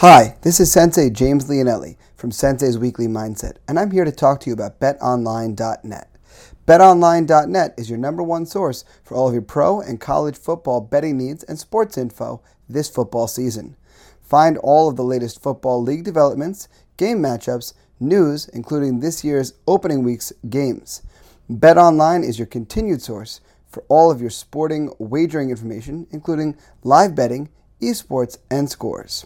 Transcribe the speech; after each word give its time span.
Hi, 0.00 0.36
this 0.42 0.60
is 0.60 0.70
Sensei 0.70 1.08
James 1.08 1.48
Leonelli 1.48 1.96
from 2.16 2.30
Sensei's 2.30 2.76
Weekly 2.76 3.06
Mindset, 3.06 3.56
and 3.66 3.78
I'm 3.78 3.90
here 3.90 4.04
to 4.04 4.12
talk 4.12 4.40
to 4.40 4.50
you 4.50 4.52
about 4.52 4.78
betonline.net. 4.78 6.10
BetOnline.net 6.66 7.74
is 7.78 7.88
your 7.88 7.98
number 7.98 8.22
one 8.22 8.44
source 8.44 8.84
for 9.02 9.14
all 9.14 9.28
of 9.28 9.32
your 9.32 9.40
pro 9.40 9.80
and 9.80 9.98
college 9.98 10.36
football 10.36 10.82
betting 10.82 11.16
needs 11.16 11.44
and 11.44 11.58
sports 11.58 11.96
info 11.96 12.42
this 12.68 12.90
football 12.90 13.26
season. 13.26 13.74
Find 14.20 14.58
all 14.58 14.90
of 14.90 14.96
the 14.96 15.02
latest 15.02 15.42
football 15.42 15.82
league 15.82 16.04
developments, 16.04 16.68
game 16.98 17.22
matchups, 17.22 17.72
news, 17.98 18.48
including 18.48 19.00
this 19.00 19.24
year's 19.24 19.54
opening 19.66 20.02
week's 20.02 20.30
games. 20.50 21.04
BetOnline 21.50 22.22
is 22.22 22.38
your 22.38 22.44
continued 22.44 23.00
source 23.00 23.40
for 23.66 23.82
all 23.88 24.10
of 24.10 24.20
your 24.20 24.28
sporting 24.28 24.92
wagering 24.98 25.48
information, 25.48 26.06
including 26.10 26.54
live 26.84 27.14
betting, 27.14 27.48
esports, 27.80 28.36
and 28.50 28.68
scores. 28.68 29.24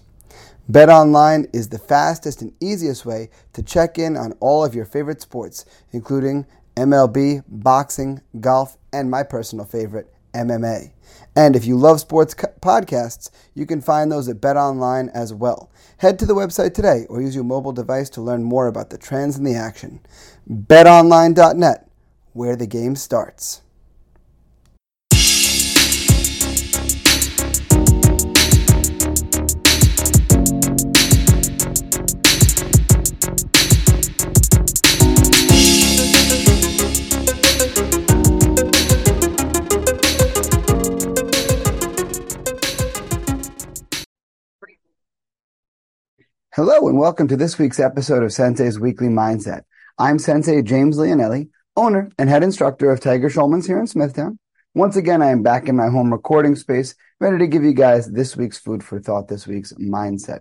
BetOnline 0.70 1.50
is 1.52 1.70
the 1.70 1.80
fastest 1.80 2.42
and 2.42 2.52
easiest 2.60 3.04
way 3.04 3.28
to 3.54 3.62
check 3.62 3.98
in 3.98 4.16
on 4.16 4.34
all 4.38 4.64
of 4.64 4.72
your 4.72 4.84
favorite 4.84 5.20
sports, 5.20 5.64
including 5.90 6.46
MLB, 6.76 7.42
boxing, 7.48 8.20
golf, 8.38 8.76
and 8.92 9.10
my 9.10 9.24
personal 9.24 9.64
favorite, 9.64 10.14
MMA. 10.32 10.92
And 11.34 11.56
if 11.56 11.64
you 11.64 11.76
love 11.76 11.98
sports 11.98 12.34
podcasts, 12.34 13.30
you 13.52 13.66
can 13.66 13.80
find 13.80 14.12
those 14.12 14.28
at 14.28 14.40
BetOnline 14.40 15.10
as 15.12 15.34
well. 15.34 15.72
Head 15.96 16.20
to 16.20 16.26
the 16.26 16.36
website 16.36 16.72
today 16.72 17.04
or 17.08 17.20
use 17.20 17.34
your 17.34 17.42
mobile 17.42 17.72
device 17.72 18.08
to 18.10 18.20
learn 18.20 18.44
more 18.44 18.68
about 18.68 18.90
the 18.90 18.98
trends 18.98 19.36
and 19.36 19.44
the 19.44 19.56
action. 19.56 19.98
BetOnline.net, 20.48 21.90
where 22.32 22.54
the 22.54 22.68
game 22.68 22.94
starts. 22.94 23.62
Hello 46.56 46.88
and 46.88 46.98
welcome 46.98 47.28
to 47.28 47.36
this 47.36 47.60
week's 47.60 47.78
episode 47.78 48.24
of 48.24 48.32
Sensei's 48.32 48.80
Weekly 48.80 49.06
Mindset. 49.06 49.62
I'm 49.98 50.18
Sensei 50.18 50.62
James 50.62 50.96
Leonelli, 50.96 51.48
owner 51.76 52.10
and 52.18 52.28
head 52.28 52.42
instructor 52.42 52.90
of 52.90 52.98
Tiger 52.98 53.28
Schulman's 53.30 53.68
here 53.68 53.78
in 53.78 53.86
Smithtown. 53.86 54.36
Once 54.74 54.96
again, 54.96 55.22
I 55.22 55.30
am 55.30 55.44
back 55.44 55.68
in 55.68 55.76
my 55.76 55.86
home 55.86 56.12
recording 56.12 56.56
space, 56.56 56.96
ready 57.20 57.38
to 57.38 57.46
give 57.46 57.62
you 57.62 57.72
guys 57.72 58.10
this 58.10 58.36
week's 58.36 58.58
food 58.58 58.82
for 58.82 58.98
thought, 58.98 59.28
this 59.28 59.46
week's 59.46 59.72
mindset. 59.74 60.40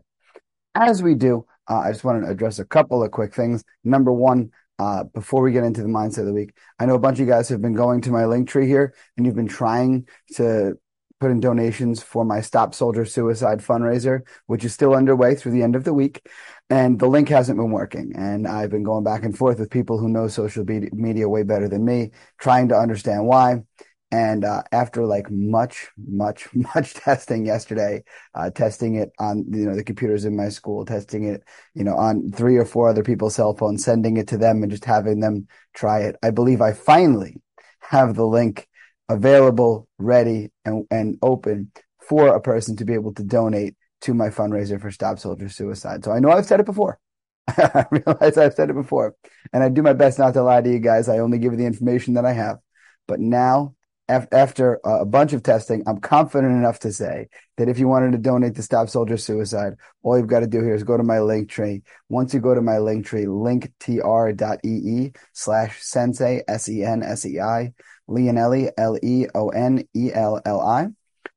As 0.73 1.03
we 1.03 1.13
do, 1.13 1.45
uh, 1.69 1.81
I 1.81 1.91
just 1.91 2.03
want 2.03 2.23
to 2.23 2.31
address 2.31 2.57
a 2.57 2.65
couple 2.65 3.03
of 3.03 3.11
quick 3.11 3.35
things. 3.35 3.63
Number 3.83 4.11
one, 4.11 4.49
uh, 4.79 5.03
before 5.03 5.43
we 5.43 5.51
get 5.51 5.63
into 5.63 5.83
the 5.83 5.89
mindset 5.89 6.21
of 6.21 6.25
the 6.25 6.33
week, 6.33 6.55
I 6.79 6.87
know 6.87 6.95
a 6.95 6.99
bunch 6.99 7.17
of 7.17 7.27
you 7.27 7.31
guys 7.31 7.49
have 7.49 7.61
been 7.61 7.75
going 7.75 8.01
to 8.01 8.11
my 8.11 8.25
link 8.25 8.49
tree 8.49 8.65
here 8.65 8.95
and 9.15 9.27
you've 9.27 9.35
been 9.35 9.47
trying 9.47 10.07
to 10.37 10.73
put 11.19 11.31
in 11.31 11.39
donations 11.39 12.01
for 12.01 12.23
my 12.23 12.41
Stop 12.41 12.73
Soldier 12.73 13.05
Suicide 13.05 13.59
fundraiser, 13.59 14.21
which 14.47 14.63
is 14.63 14.73
still 14.73 14.95
underway 14.95 15.35
through 15.35 15.51
the 15.51 15.63
end 15.63 15.75
of 15.75 15.83
the 15.83 15.93
week. 15.93 16.25
And 16.69 16.99
the 16.99 17.07
link 17.07 17.29
hasn't 17.29 17.57
been 17.57 17.71
working. 17.71 18.13
And 18.15 18.47
I've 18.47 18.69
been 18.69 18.83
going 18.83 19.03
back 19.03 19.23
and 19.23 19.37
forth 19.37 19.59
with 19.59 19.69
people 19.69 19.97
who 19.97 20.07
know 20.07 20.27
social 20.27 20.63
media 20.65 21.27
way 21.27 21.43
better 21.43 21.67
than 21.67 21.83
me, 21.83 22.11
trying 22.37 22.69
to 22.69 22.77
understand 22.77 23.25
why. 23.25 23.63
And 24.11 24.43
uh, 24.43 24.63
after 24.71 25.05
like 25.05 25.29
much, 25.29 25.89
much, 25.97 26.47
much 26.75 26.93
testing 26.93 27.45
yesterday, 27.45 28.03
uh, 28.33 28.49
testing 28.49 28.95
it 28.95 29.11
on 29.19 29.45
you 29.51 29.65
know 29.65 29.75
the 29.75 29.83
computers 29.83 30.25
in 30.25 30.35
my 30.35 30.49
school, 30.49 30.83
testing 30.83 31.25
it 31.25 31.43
you 31.75 31.83
know 31.83 31.95
on 31.95 32.31
three 32.31 32.57
or 32.57 32.65
four 32.65 32.89
other 32.89 33.03
people's 33.03 33.35
cell 33.35 33.55
phones, 33.55 33.85
sending 33.85 34.17
it 34.17 34.27
to 34.29 34.37
them, 34.37 34.63
and 34.63 34.71
just 34.71 34.85
having 34.85 35.19
them 35.19 35.47
try 35.75 35.99
it, 35.99 36.15
I 36.23 36.31
believe 36.31 36.59
I 36.59 36.73
finally 36.73 37.39
have 37.81 38.15
the 38.15 38.25
link 38.25 38.67
available, 39.09 39.87
ready, 39.97 40.51
and, 40.63 40.85
and 40.89 41.17
open 41.21 41.71
for 41.99 42.29
a 42.29 42.41
person 42.41 42.75
to 42.77 42.85
be 42.85 42.93
able 42.93 43.13
to 43.15 43.23
donate 43.23 43.75
to 44.01 44.13
my 44.13 44.29
fundraiser 44.29 44.79
for 44.79 44.91
Stop 44.91 45.19
Soldier 45.19 45.49
Suicide. 45.49 46.05
So 46.05 46.11
I 46.11 46.19
know 46.19 46.29
I've 46.31 46.45
said 46.45 46.59
it 46.59 46.65
before. 46.65 46.99
I 47.47 47.85
realize 47.91 48.37
I've 48.37 48.53
said 48.53 48.69
it 48.69 48.75
before. 48.75 49.15
And 49.51 49.63
I 49.63 49.69
do 49.69 49.81
my 49.81 49.93
best 49.93 50.19
not 50.19 50.33
to 50.35 50.43
lie 50.43 50.61
to 50.61 50.71
you 50.71 50.79
guys. 50.79 51.09
I 51.09 51.19
only 51.19 51.39
give 51.39 51.51
you 51.51 51.57
the 51.57 51.65
information 51.65 52.13
that 52.13 52.25
I 52.25 52.33
have. 52.33 52.59
But 53.07 53.19
now, 53.19 53.75
after 54.09 54.79
a 54.83 55.05
bunch 55.05 55.33
of 55.33 55.43
testing, 55.43 55.83
I'm 55.85 55.99
confident 55.99 56.53
enough 56.53 56.79
to 56.79 56.91
say 56.91 57.27
that 57.57 57.69
if 57.69 57.77
you 57.77 57.87
wanted 57.87 58.13
to 58.13 58.17
donate 58.17 58.55
to 58.55 58.63
Stop 58.63 58.89
Soldier 58.89 59.17
Suicide, 59.17 59.73
all 60.01 60.17
you've 60.17 60.27
got 60.27 60.39
to 60.39 60.47
do 60.47 60.63
here 60.63 60.73
is 60.73 60.83
go 60.83 60.97
to 60.97 61.03
my 61.03 61.19
link 61.19 61.49
tree. 61.49 61.83
Once 62.09 62.33
you 62.33 62.39
go 62.39 62.55
to 62.55 62.61
my 62.61 62.79
link 62.79 63.05
tree, 63.05 63.25
linktr.ee 63.25 65.11
slash 65.33 65.81
sensei, 65.81 66.41
S-E-N-S-E-I, 66.47 67.73
Leonelli, 68.09 68.71
L 68.77 68.97
E 69.01 69.27
O 69.35 69.49
N 69.49 69.83
E 69.95 70.11
L 70.13 70.41
L 70.45 70.61
I. 70.61 70.87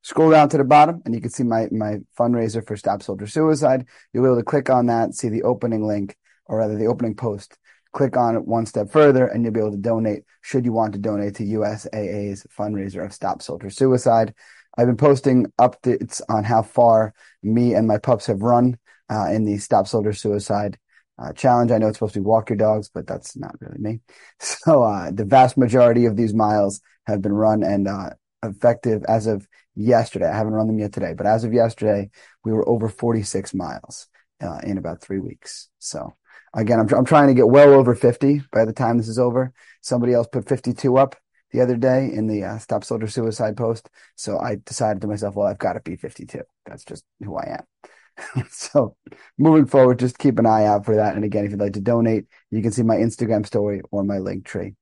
Scroll 0.01 0.31
down 0.31 0.49
to 0.49 0.57
the 0.57 0.63
bottom 0.65 1.01
and 1.05 1.15
you 1.15 1.21
can 1.21 1.29
see 1.29 1.43
my, 1.43 1.67
my 1.71 1.99
fundraiser 2.17 2.65
for 2.65 2.75
Stop 2.75 3.01
Soldier 3.01 3.27
Suicide. 3.27 3.85
You'll 4.11 4.23
be 4.23 4.27
able 4.27 4.37
to 4.37 4.43
click 4.43 4.69
on 4.69 4.87
that, 4.87 5.13
see 5.13 5.29
the 5.29 5.43
opening 5.43 5.85
link, 5.85 6.17
or 6.45 6.57
rather 6.57 6.77
the 6.77 6.87
opening 6.87 7.15
post. 7.15 7.57
Click 7.93 8.17
on 8.17 8.35
it 8.35 8.45
one 8.45 8.65
step 8.65 8.91
further 8.91 9.27
and 9.27 9.43
you'll 9.43 9.53
be 9.53 9.59
able 9.59 9.71
to 9.71 9.77
donate 9.77 10.23
should 10.41 10.65
you 10.65 10.73
want 10.73 10.93
to 10.93 10.99
donate 10.99 11.35
to 11.35 11.43
USAA's 11.43 12.45
fundraiser 12.57 13.05
of 13.05 13.13
Stop 13.13 13.41
Soldier 13.41 13.69
Suicide. 13.69 14.33
I've 14.77 14.87
been 14.87 14.97
posting 14.97 15.45
updates 15.61 16.21
on 16.27 16.43
how 16.43 16.63
far 16.63 17.13
me 17.43 17.75
and 17.75 17.87
my 17.87 17.99
pups 17.99 18.25
have 18.25 18.41
run 18.41 18.77
uh, 19.09 19.27
in 19.31 19.45
the 19.45 19.57
Stop 19.57 19.87
Soldier 19.87 20.11
Suicide 20.11 20.77
uh, 21.19 21.33
challenge. 21.33 21.71
I 21.71 21.77
know 21.77 21.87
it's 21.87 21.97
supposed 21.97 22.15
to 22.15 22.19
be 22.19 22.25
walk 22.25 22.49
your 22.49 22.57
dogs, 22.57 22.89
but 22.89 23.07
that's 23.07 23.35
not 23.37 23.55
really 23.59 23.79
me. 23.79 23.99
So 24.39 24.83
uh, 24.83 25.11
the 25.11 25.25
vast 25.25 25.57
majority 25.57 26.05
of 26.05 26.15
these 26.15 26.33
miles 26.33 26.81
have 27.05 27.21
been 27.21 27.33
run 27.33 27.63
and 27.63 27.87
uh, 27.87 28.11
effective 28.43 29.03
as 29.07 29.27
of 29.27 29.47
yesterday. 29.75 30.29
I 30.29 30.35
haven't 30.35 30.53
run 30.53 30.67
them 30.67 30.79
yet 30.79 30.93
today, 30.93 31.13
but 31.13 31.25
as 31.25 31.43
of 31.43 31.53
yesterday, 31.53 32.09
we 32.43 32.51
were 32.51 32.67
over 32.67 32.89
46 32.89 33.53
miles 33.53 34.07
uh, 34.41 34.59
in 34.63 34.77
about 34.77 35.01
three 35.01 35.19
weeks. 35.19 35.69
So 35.79 36.13
again, 36.53 36.79
I'm, 36.79 36.87
I'm 36.93 37.05
trying 37.05 37.27
to 37.27 37.33
get 37.33 37.47
well 37.47 37.73
over 37.73 37.95
50 37.95 38.43
by 38.51 38.65
the 38.65 38.73
time 38.73 38.97
this 38.97 39.07
is 39.07 39.19
over. 39.19 39.53
Somebody 39.81 40.13
else 40.13 40.27
put 40.31 40.47
52 40.47 40.97
up 40.97 41.15
the 41.51 41.61
other 41.61 41.77
day 41.77 42.09
in 42.11 42.27
the 42.27 42.43
uh, 42.43 42.57
Stop 42.57 42.83
Soldier 42.83 43.07
Suicide 43.07 43.55
post. 43.55 43.89
So 44.15 44.39
I 44.39 44.57
decided 44.65 45.01
to 45.01 45.07
myself, 45.07 45.35
well, 45.35 45.47
I've 45.47 45.59
got 45.59 45.73
to 45.73 45.81
be 45.81 45.95
52. 45.95 46.41
That's 46.65 46.83
just 46.83 47.03
who 47.23 47.37
I 47.37 47.59
am. 47.59 47.91
so 48.49 48.95
moving 49.37 49.65
forward, 49.65 49.99
just 49.99 50.17
keep 50.17 50.39
an 50.39 50.45
eye 50.45 50.65
out 50.65 50.85
for 50.85 50.95
that. 50.95 51.15
And 51.15 51.23
again, 51.23 51.45
if 51.45 51.51
you'd 51.51 51.59
like 51.59 51.73
to 51.73 51.81
donate, 51.81 52.25
you 52.51 52.61
can 52.61 52.71
see 52.71 52.83
my 52.83 52.97
Instagram 52.97 53.45
story 53.45 53.81
or 53.91 54.03
my 54.03 54.19
link 54.19 54.45
tree. 54.45 54.75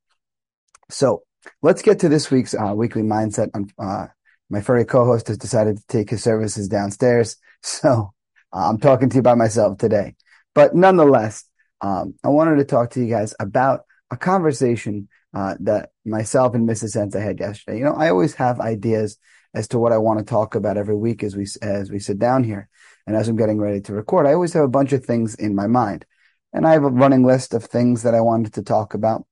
So 0.90 1.24
let's 1.62 1.82
get 1.82 2.00
to 2.00 2.10
this 2.10 2.30
week's 2.30 2.54
uh, 2.54 2.74
weekly 2.76 3.04
mindset. 3.04 3.50
Uh, 3.78 4.08
my 4.50 4.62
furry 4.62 4.86
co-host 4.86 5.28
has 5.28 5.38
decided 5.38 5.78
to 5.78 5.88
take 5.88 6.10
his 6.10 6.24
services 6.24 6.68
downstairs. 6.68 7.38
So 7.64 8.12
uh, 8.52 8.70
I'm 8.70 8.80
talking 8.80 9.08
to 9.10 9.18
you 9.18 9.22
by 9.22 9.36
myself 9.36 9.78
today, 9.78 10.16
but 10.56 10.74
nonetheless, 10.74 11.46
um, 11.80 12.16
I 12.24 12.30
wanted 12.30 12.56
to 12.56 12.66
talk 12.66 12.90
to 12.92 13.00
you 13.00 13.08
guys 13.08 13.36
about 13.40 13.82
a 14.10 14.18
conversation 14.18 15.08
uh, 15.36 15.58
that 15.60 15.92
myself 16.04 16.56
and 16.56 16.68
Mrs. 16.68 16.90
Sensei 16.90 17.22
had 17.22 17.40
yesterday. 17.40 17.78
You 17.78 17.84
know, 17.86 17.94
I 17.94 18.10
always 18.10 18.34
have 18.34 18.60
ideas 18.60 19.20
as 19.54 19.68
to 19.70 19.80
what 19.80 19.92
I 19.92 19.98
want 19.98 20.20
to 20.20 20.26
talk 20.26 20.56
about 20.56 20.78
every 20.78 20.96
week 20.96 21.24
as 21.24 21.36
we 21.36 21.46
as 21.62 21.92
we 21.92 22.00
sit 22.00 22.20
down 22.20 22.44
here. 22.44 22.70
And 23.08 23.16
as 23.16 23.28
I'm 23.28 23.36
getting 23.36 23.58
ready 23.58 23.82
to 23.82 23.94
record, 23.94 24.26
I 24.26 24.34
always 24.34 24.54
have 24.54 24.64
a 24.64 24.70
bunch 24.70 24.94
of 24.94 25.06
things 25.06 25.36
in 25.36 25.56
my 25.56 25.68
mind. 25.68 26.06
And 26.54 26.68
I 26.68 26.74
have 26.74 26.84
a 26.84 26.90
running 26.90 27.26
list 27.26 27.54
of 27.54 27.64
things 27.64 28.04
that 28.04 28.14
I 28.14 28.22
wanted 28.22 28.54
to 28.54 28.64
talk 28.64 28.94
about. 28.94 29.26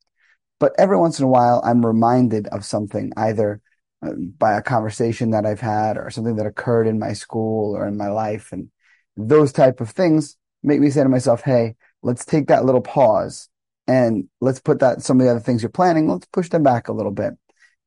But 0.59 0.73
every 0.77 0.97
once 0.97 1.19
in 1.19 1.25
a 1.25 1.29
while, 1.29 1.61
I'm 1.63 1.85
reminded 1.85 2.47
of 2.47 2.65
something, 2.65 3.11
either 3.15 3.61
uh, 4.05 4.13
by 4.13 4.53
a 4.53 4.61
conversation 4.61 5.31
that 5.31 5.45
I've 5.45 5.59
had 5.59 5.97
or 5.97 6.09
something 6.09 6.35
that 6.37 6.45
occurred 6.45 6.87
in 6.87 6.99
my 6.99 7.13
school 7.13 7.75
or 7.75 7.87
in 7.87 7.97
my 7.97 8.07
life. 8.07 8.51
And 8.51 8.69
those 9.15 9.51
type 9.51 9.81
of 9.81 9.89
things 9.89 10.37
make 10.63 10.79
me 10.79 10.89
say 10.89 11.03
to 11.03 11.09
myself, 11.09 11.41
Hey, 11.41 11.75
let's 12.01 12.25
take 12.25 12.47
that 12.47 12.65
little 12.65 12.81
pause 12.81 13.49
and 13.87 14.29
let's 14.39 14.59
put 14.59 14.79
that 14.79 15.01
some 15.01 15.19
of 15.19 15.25
the 15.25 15.31
other 15.31 15.39
things 15.39 15.63
you're 15.63 15.69
planning, 15.69 16.07
let's 16.07 16.27
push 16.27 16.49
them 16.49 16.63
back 16.63 16.87
a 16.87 16.93
little 16.93 17.11
bit. 17.11 17.33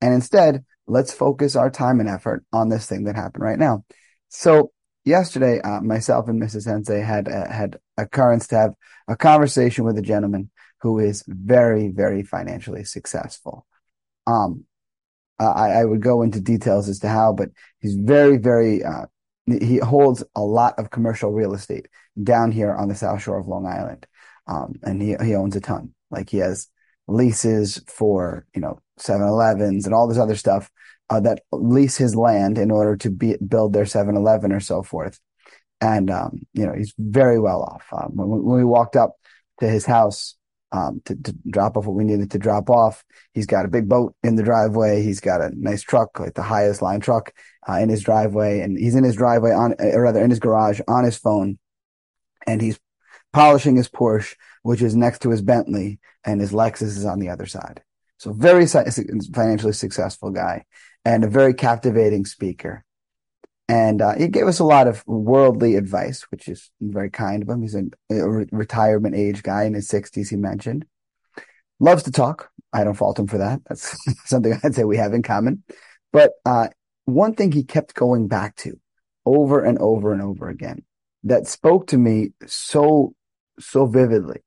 And 0.01 0.13
instead, 0.13 0.65
let's 0.87 1.13
focus 1.13 1.55
our 1.55 1.71
time 1.71 2.01
and 2.01 2.09
effort 2.09 2.45
on 2.53 2.69
this 2.69 2.87
thing 2.87 3.05
that 3.05 3.15
happened 3.15 3.45
right 3.45 3.59
now. 3.59 3.85
So 4.29 4.73
yesterday, 5.05 5.61
uh, 5.61 5.81
myself 5.81 6.29
and 6.29 6.41
Mrs. 6.41 6.63
Sensei 6.63 7.01
had 7.01 7.29
uh, 7.29 7.51
had 7.51 7.79
a 7.97 8.03
occurrence 8.03 8.47
to 8.49 8.57
have 8.57 8.75
a 9.09 9.17
conversation 9.17 9.85
with 9.85 9.99
a 9.99 10.03
gentleman 10.03 10.51
who 10.81 10.99
is 10.99 11.25
very, 11.27 11.89
very 11.89 12.23
financially 12.23 12.85
successful. 12.85 13.67
Um, 14.27 14.65
I, 15.39 15.71
I, 15.81 15.85
would 15.85 16.03
go 16.03 16.23
into 16.23 16.41
details 16.41 16.89
as 16.89 17.01
to 17.01 17.09
how, 17.09 17.33
but 17.33 17.51
he's 17.81 17.97
very, 17.97 18.37
very. 18.37 18.85
Uh, 18.85 19.07
he 19.47 19.79
holds 19.79 20.23
a 20.37 20.41
lot 20.41 20.79
of 20.79 20.91
commercial 20.91 21.33
real 21.33 21.53
estate 21.53 21.89
down 22.23 22.53
here 22.53 22.73
on 22.73 22.89
the 22.89 22.95
South 22.95 23.23
Shore 23.23 23.41
of 23.41 23.49
Long 23.49 23.67
Island, 23.67 24.07
um, 24.47 24.75
and 24.83 25.03
he 25.03 25.17
he 25.25 25.35
owns 25.35 25.57
a 25.57 25.61
ton. 25.61 25.95
Like 26.11 26.31
he 26.31 26.39
has 26.39 26.69
leases 27.09 27.83
for 27.89 28.47
you 28.55 28.61
know 28.61 28.81
7-Elevens 29.01 29.85
and 29.85 29.95
all 29.95 30.07
this 30.07 30.19
other 30.19 30.37
stuff 30.37 30.71
uh, 31.11 31.21
that 31.21 31.43
lease 31.53 31.97
his 31.97 32.17
land 32.17 32.59
in 32.59 32.71
order 32.71 32.97
to 32.97 33.11
be, 33.11 33.37
build 33.37 33.73
their 33.73 33.85
7-Eleven 33.85 34.53
or 34.53 34.61
so 34.61 34.83
forth. 34.83 35.21
and 35.81 36.11
um, 36.11 36.41
you 36.55 36.65
know 36.65 36.73
he's 36.73 36.95
very 36.99 37.39
well 37.39 37.63
off. 37.63 37.85
Um, 37.93 38.13
when, 38.17 38.29
when, 38.29 38.59
we 38.59 38.65
walked 38.65 38.97
up 38.97 39.17
to 39.61 39.69
his 39.69 39.85
house 39.85 40.37
um, 40.71 41.03
to, 41.05 41.15
to, 41.15 41.35
drop 41.51 41.77
off 41.77 41.87
what 41.87 41.97
we 41.97 42.05
needed 42.05 42.31
to 42.31 42.39
drop 42.39 42.71
off, 42.71 43.05
he's 43.35 43.47
got 43.47 43.65
a 43.65 43.69
big 43.69 43.89
boat 43.89 44.15
in 44.23 44.37
the 44.37 44.43
driveway. 44.43 45.03
He's 45.03 45.21
got 45.21 45.41
a 45.41 45.51
nice 45.55 45.83
truck, 45.83 46.19
like 46.19 46.35
the 46.35 46.43
highest 46.43 46.83
line 46.83 47.01
truck, 47.01 47.33
uh, 47.69 47.75
in 47.75 47.89
his 47.89 48.03
driveway, 48.03 48.61
and 48.61 48.79
he's 48.79 48.95
in 48.95 49.05
his 49.05 49.17
driveway 49.17 49.53
on, 49.53 49.75
or 49.79 50.03
rather 50.03 50.23
in 50.23 50.31
his 50.31 50.41
garage 50.41 50.81
on 50.89 51.05
his 51.05 51.19
phone, 51.19 51.59
and 52.47 52.63
he's 52.63 52.79
polishing 53.33 53.77
his 53.77 53.89
Porsche, 53.89 54.37
which 54.63 54.83
is 54.83 54.95
next 54.95 55.23
to 55.23 55.31
his 55.31 55.43
Bentley, 55.43 55.99
and 56.25 56.41
his 56.41 56.53
Lexus 56.53 56.97
is 56.97 57.05
on 57.05 57.19
the 57.19 57.29
other 57.29 57.47
side. 57.47 57.83
So 58.19 58.33
very 58.33 58.67
financially 58.67 59.73
successful 59.73 60.31
guy, 60.31 60.65
and 61.05 61.25
a 61.25 61.29
very 61.29 61.55
captivating 61.55 62.25
speaker. 62.25 62.85
And 63.69 64.03
uh, 64.03 64.15
he 64.17 64.29
gave 64.29 64.47
us 64.47 64.59
a 64.59 64.65
lot 64.65 64.87
of 64.87 65.07
worldly 65.07 65.77
advice, 65.77 66.23
which 66.31 66.49
is 66.49 66.71
very 66.81 67.11
kind 67.11 67.43
of 67.43 67.49
him. 67.49 67.63
He's 67.63 67.75
a, 67.75 67.85
a 68.11 68.29
retirement 68.51 69.15
age 69.15 69.43
guy 69.43 69.65
in 69.65 69.75
his 69.75 69.89
60s, 69.89 70.29
he 70.29 70.37
mentioned. 70.37 70.85
Loves 71.81 72.03
to 72.05 72.11
talk. 72.11 72.51
I 72.73 72.85
don't 72.85 72.95
fault 72.95 73.19
him 73.19 73.27
for 73.27 73.39
that. 73.39 73.61
That's 73.69 73.97
something 74.29 74.59
I'd 74.63 74.75
say 74.75 74.85
we 74.85 74.97
have 74.97 75.15
in 75.15 75.23
common. 75.23 75.63
But 76.13 76.33
uh, 76.45 76.69
one 77.05 77.35
thing 77.35 77.53
he 77.53 77.65
kept 77.65 77.95
going 77.95 78.29
back 78.29 78.57
to 78.57 78.79
over 79.25 79.63
and 79.63 79.79
over 79.79 80.13
and 80.13 80.23
over 80.23 80.49
again 80.49 80.85
that 81.25 81.47
spoke 81.47 81.87
to 81.89 81.99
me 81.99 82.33
so, 82.47 83.15
so 83.59 83.87
vividly 83.87 84.41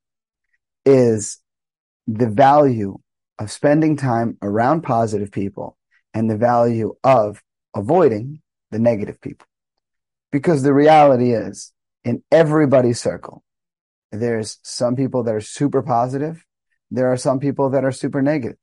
is 0.86 1.40
the 2.07 2.30
value 2.30 2.98
of 3.40 3.52
spending 3.52 3.98
time 3.98 4.38
around 4.42 4.81
positive 4.81 5.31
people 5.31 5.78
and 6.16 6.30
the 6.30 6.38
value 6.38 6.96
of 7.04 7.44
avoiding 7.76 8.42
the 8.72 8.80
negative 8.80 9.22
people. 9.22 9.46
Because 10.32 10.64
the 10.64 10.74
reality 10.74 11.34
is, 11.34 11.72
in 12.04 12.24
everybody's 12.32 13.00
circle, 13.00 13.44
there's 14.12 14.58
some 14.64 14.96
people 14.96 15.24
that 15.24 15.36
are 15.36 15.42
super 15.42 15.84
positive. 15.84 16.44
There 16.90 17.12
are 17.12 17.18
some 17.18 17.40
people 17.40 17.70
that 17.72 17.84
are 17.84 17.92
super 17.92 18.22
negative. 18.22 18.58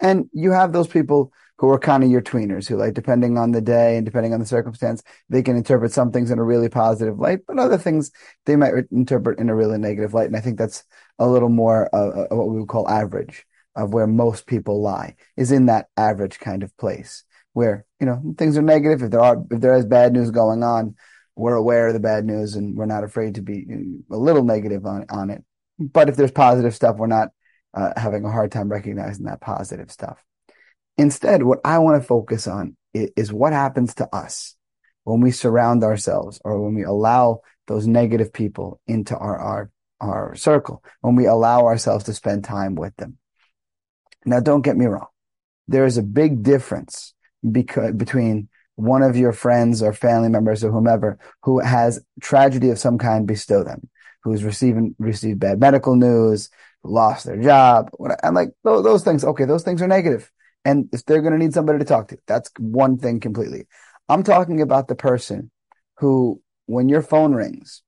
And 0.00 0.28
you 0.32 0.50
have 0.50 0.72
those 0.72 0.88
people 0.88 1.32
who 1.58 1.68
are 1.68 1.78
kind 1.78 2.02
of 2.02 2.10
your 2.10 2.22
tweeners 2.22 2.66
who 2.66 2.76
like, 2.76 2.94
depending 2.94 3.36
on 3.36 3.52
the 3.52 3.60
day 3.60 3.96
and 3.96 4.04
depending 4.04 4.32
on 4.32 4.40
the 4.40 4.46
circumstance, 4.46 5.02
they 5.28 5.42
can 5.42 5.56
interpret 5.56 5.92
some 5.92 6.10
things 6.10 6.30
in 6.30 6.38
a 6.38 6.44
really 6.44 6.70
positive 6.70 7.18
light, 7.18 7.40
but 7.46 7.58
other 7.58 7.76
things 7.78 8.10
they 8.46 8.56
might 8.56 8.72
interpret 8.90 9.38
in 9.38 9.50
a 9.50 9.54
really 9.54 9.78
negative 9.78 10.14
light. 10.14 10.26
And 10.26 10.36
I 10.36 10.40
think 10.40 10.58
that's 10.58 10.82
a 11.18 11.28
little 11.28 11.50
more 11.50 11.94
uh, 11.94 12.34
what 12.34 12.48
we 12.48 12.58
would 12.58 12.68
call 12.68 12.88
average 12.88 13.46
of 13.76 13.92
where 13.92 14.06
most 14.06 14.46
people 14.46 14.82
lie 14.82 15.14
is 15.36 15.52
in 15.52 15.66
that 15.66 15.86
average 15.96 16.38
kind 16.38 16.62
of 16.62 16.76
place 16.76 17.24
where 17.52 17.84
you 17.98 18.06
know 18.06 18.34
things 18.38 18.56
are 18.56 18.62
negative. 18.62 19.02
If 19.02 19.10
there 19.10 19.20
are 19.20 19.36
if 19.50 19.60
there 19.60 19.76
is 19.76 19.86
bad 19.86 20.12
news 20.12 20.30
going 20.30 20.62
on, 20.62 20.96
we're 21.36 21.54
aware 21.54 21.88
of 21.88 21.94
the 21.94 22.00
bad 22.00 22.24
news 22.24 22.54
and 22.54 22.76
we're 22.76 22.86
not 22.86 23.04
afraid 23.04 23.36
to 23.36 23.42
be 23.42 23.66
a 24.10 24.16
little 24.16 24.44
negative 24.44 24.86
on 24.86 25.06
on 25.10 25.30
it. 25.30 25.44
But 25.78 26.08
if 26.08 26.16
there's 26.16 26.30
positive 26.30 26.74
stuff, 26.74 26.96
we're 26.96 27.06
not 27.06 27.30
uh, 27.74 27.92
having 27.96 28.24
a 28.24 28.30
hard 28.30 28.52
time 28.52 28.68
recognizing 28.68 29.26
that 29.26 29.40
positive 29.40 29.90
stuff. 29.90 30.22
Instead, 30.98 31.42
what 31.42 31.60
I 31.64 31.78
want 31.78 32.00
to 32.00 32.06
focus 32.06 32.46
on 32.46 32.76
is, 32.92 33.10
is 33.16 33.32
what 33.32 33.52
happens 33.52 33.94
to 33.94 34.14
us 34.14 34.56
when 35.04 35.20
we 35.20 35.30
surround 35.30 35.82
ourselves 35.82 36.40
or 36.44 36.60
when 36.60 36.74
we 36.74 36.82
allow 36.82 37.40
those 37.66 37.86
negative 37.86 38.32
people 38.32 38.80
into 38.86 39.16
our 39.16 39.38
our 39.38 39.70
our 40.00 40.34
circle, 40.34 40.82
when 41.00 41.14
we 41.14 41.26
allow 41.26 41.66
ourselves 41.66 42.04
to 42.04 42.14
spend 42.14 42.44
time 42.44 42.74
with 42.74 42.94
them. 42.96 43.18
Now, 44.24 44.40
don't 44.40 44.62
get 44.62 44.76
me 44.76 44.86
wrong. 44.86 45.06
There 45.68 45.86
is 45.86 45.98
a 45.98 46.02
big 46.02 46.42
difference 46.42 47.14
because 47.48 47.94
between 47.94 48.48
one 48.76 49.02
of 49.02 49.16
your 49.16 49.32
friends 49.32 49.82
or 49.82 49.92
family 49.92 50.28
members 50.28 50.64
or 50.64 50.70
whomever 50.70 51.18
who 51.42 51.60
has 51.60 52.00
tragedy 52.20 52.70
of 52.70 52.78
some 52.78 52.98
kind 52.98 53.26
bestow 53.26 53.62
them, 53.62 53.88
who's 54.22 54.42
receiving 54.44 54.94
received 54.98 55.40
bad 55.40 55.60
medical 55.60 55.96
news, 55.96 56.50
lost 56.82 57.26
their 57.26 57.40
job, 57.40 57.90
and 58.22 58.34
like 58.34 58.50
those, 58.64 58.84
those 58.84 59.04
things. 59.04 59.24
Okay, 59.24 59.44
those 59.44 59.62
things 59.62 59.82
are 59.82 59.86
negative. 59.88 60.30
and 60.64 60.88
if 60.92 61.04
they're 61.04 61.22
going 61.22 61.32
to 61.32 61.38
need 61.38 61.54
somebody 61.54 61.78
to 61.78 61.84
talk 61.84 62.08
to, 62.08 62.18
that's 62.26 62.50
one 62.58 62.98
thing 62.98 63.20
completely. 63.20 63.66
I'm 64.08 64.22
talking 64.22 64.60
about 64.60 64.88
the 64.88 64.94
person 64.94 65.50
who, 65.98 66.42
when 66.66 66.88
your 66.88 67.02
phone 67.02 67.34
rings, 67.34 67.82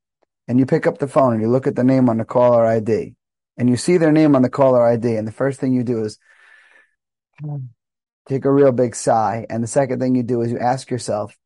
and 0.48 0.58
you 0.58 0.66
pick 0.66 0.86
up 0.86 0.98
the 0.98 1.08
phone 1.08 1.34
and 1.34 1.42
you 1.42 1.48
look 1.48 1.66
at 1.66 1.76
the 1.76 1.84
name 1.84 2.08
on 2.08 2.18
the 2.18 2.24
caller 2.24 2.66
ID, 2.66 3.14
and 3.56 3.68
you 3.68 3.76
see 3.76 3.96
their 3.96 4.12
name 4.12 4.34
on 4.34 4.42
the 4.42 4.50
caller 4.50 4.86
ID, 4.86 5.16
and 5.16 5.26
the 5.26 5.32
first 5.32 5.60
thing 5.60 5.72
you 5.72 5.84
do 5.84 6.04
is 6.04 6.18
take 8.28 8.44
a 8.44 8.52
real 8.52 8.72
big 8.72 8.94
sigh. 8.94 9.46
And 9.50 9.62
the 9.62 9.68
second 9.68 10.00
thing 10.00 10.14
you 10.14 10.22
do 10.22 10.42
is 10.42 10.50
you 10.50 10.58
ask 10.58 10.90
yourself 10.90 11.36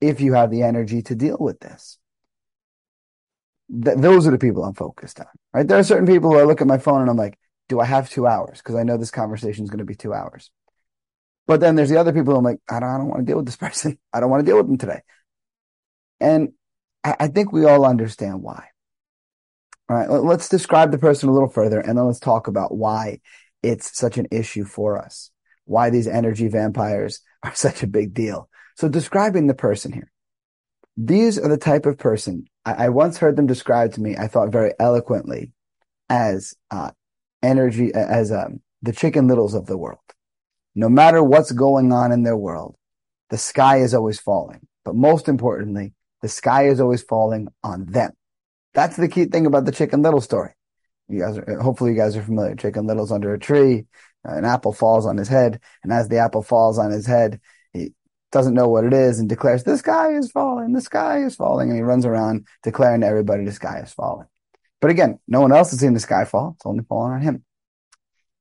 if 0.00 0.20
you 0.20 0.34
have 0.34 0.50
the 0.50 0.62
energy 0.62 1.02
to 1.02 1.14
deal 1.14 1.36
with 1.38 1.60
this. 1.60 1.98
Th- 3.70 3.96
those 3.96 4.26
are 4.26 4.30
the 4.30 4.38
people 4.38 4.64
I'm 4.64 4.74
focused 4.74 5.20
on, 5.20 5.26
right? 5.54 5.66
There 5.66 5.78
are 5.78 5.84
certain 5.84 6.06
people 6.06 6.30
who 6.32 6.38
I 6.38 6.44
look 6.44 6.60
at 6.60 6.66
my 6.66 6.78
phone 6.78 7.00
and 7.00 7.10
I'm 7.10 7.16
like, 7.16 7.38
do 7.68 7.80
I 7.80 7.84
have 7.84 8.10
two 8.10 8.26
hours? 8.26 8.58
Because 8.58 8.74
I 8.74 8.82
know 8.82 8.96
this 8.96 9.10
conversation 9.10 9.64
is 9.64 9.70
going 9.70 9.78
to 9.78 9.84
be 9.84 9.94
two 9.94 10.12
hours. 10.12 10.50
But 11.46 11.60
then 11.60 11.74
there's 11.74 11.88
the 11.88 11.98
other 11.98 12.12
people 12.12 12.36
I'm 12.36 12.44
like, 12.44 12.60
I 12.68 12.80
don't, 12.80 12.88
I 12.88 12.98
don't 12.98 13.08
want 13.08 13.20
to 13.20 13.26
deal 13.26 13.36
with 13.36 13.46
this 13.46 13.56
person. 13.64 13.98
I 14.12 14.20
don't 14.20 14.30
want 14.30 14.44
to 14.44 14.46
deal 14.46 14.56
with 14.56 14.66
them 14.66 14.78
today. 14.78 15.00
And 16.20 16.52
I, 17.04 17.16
I 17.20 17.28
think 17.28 17.52
we 17.52 17.64
all 17.64 17.86
understand 17.86 18.42
why. 18.42 18.68
All 19.88 19.96
right, 19.96 20.08
let's 20.08 20.48
describe 20.48 20.90
the 20.90 20.98
person 20.98 21.28
a 21.28 21.32
little 21.32 21.48
further 21.48 21.80
and 21.80 21.98
then 21.98 22.06
let's 22.06 22.20
talk 22.20 22.46
about 22.46 22.74
why 22.74 23.20
it's 23.62 23.96
such 23.96 24.16
an 24.16 24.26
issue 24.30 24.64
for 24.64 24.98
us 24.98 25.30
why 25.64 25.90
these 25.90 26.06
energy 26.06 26.48
vampires 26.48 27.20
are 27.42 27.54
such 27.54 27.82
a 27.82 27.88
big 27.88 28.14
deal. 28.14 28.48
So 28.76 28.88
describing 28.88 29.46
the 29.46 29.54
person 29.54 29.92
here. 29.92 30.10
These 30.96 31.38
are 31.38 31.48
the 31.48 31.56
type 31.56 31.86
of 31.86 31.98
person 31.98 32.44
I, 32.64 32.86
I 32.86 32.88
once 32.90 33.18
heard 33.18 33.36
them 33.36 33.46
described 33.46 33.94
to 33.94 34.00
me, 34.00 34.16
I 34.16 34.28
thought 34.28 34.52
very 34.52 34.72
eloquently 34.78 35.52
as, 36.08 36.54
uh, 36.70 36.90
energy, 37.42 37.92
as, 37.94 38.30
um, 38.30 38.60
the 38.82 38.92
chicken 38.92 39.26
littles 39.26 39.54
of 39.54 39.66
the 39.66 39.78
world. 39.78 39.98
No 40.74 40.88
matter 40.88 41.22
what's 41.22 41.52
going 41.52 41.92
on 41.92 42.12
in 42.12 42.22
their 42.22 42.36
world, 42.36 42.76
the 43.30 43.38
sky 43.38 43.78
is 43.78 43.94
always 43.94 44.20
falling. 44.20 44.66
But 44.84 44.94
most 44.94 45.28
importantly, 45.28 45.94
the 46.20 46.28
sky 46.28 46.68
is 46.68 46.80
always 46.80 47.02
falling 47.02 47.48
on 47.62 47.86
them. 47.86 48.12
That's 48.74 48.96
the 48.96 49.08
key 49.08 49.26
thing 49.26 49.46
about 49.46 49.64
the 49.64 49.72
chicken 49.72 50.02
little 50.02 50.20
story. 50.20 50.50
You 51.08 51.20
guys 51.20 51.38
are, 51.38 51.60
hopefully 51.60 51.92
you 51.92 51.96
guys 51.96 52.16
are 52.16 52.22
familiar. 52.22 52.54
Chicken 52.54 52.86
little's 52.86 53.12
under 53.12 53.34
a 53.34 53.38
tree 53.38 53.86
an 54.24 54.44
apple 54.44 54.72
falls 54.72 55.06
on 55.06 55.16
his 55.16 55.28
head, 55.28 55.60
and 55.82 55.92
as 55.92 56.08
the 56.08 56.18
apple 56.18 56.42
falls 56.42 56.78
on 56.78 56.90
his 56.90 57.06
head, 57.06 57.40
he 57.72 57.92
doesn't 58.30 58.54
know 58.54 58.68
what 58.68 58.84
it 58.84 58.92
is 58.92 59.18
and 59.18 59.28
declares, 59.28 59.64
"The 59.64 59.76
sky 59.76 60.14
is 60.14 60.30
falling, 60.30 60.72
the 60.72 60.80
sky 60.80 61.24
is 61.24 61.34
falling," 61.34 61.68
and 61.68 61.76
he 61.76 61.82
runs 61.82 62.06
around 62.06 62.46
declaring 62.62 63.00
to 63.00 63.06
everybody, 63.06 63.44
"The 63.44 63.52
sky 63.52 63.80
is 63.80 63.92
falling." 63.92 64.28
But 64.80 64.90
again, 64.90 65.18
no 65.28 65.40
one 65.40 65.52
else 65.52 65.70
has 65.70 65.80
seen 65.80 65.94
the 65.94 66.00
sky 66.00 66.24
fall; 66.24 66.52
it's 66.56 66.66
only 66.66 66.84
falling 66.84 67.12
on 67.12 67.22
him. 67.22 67.44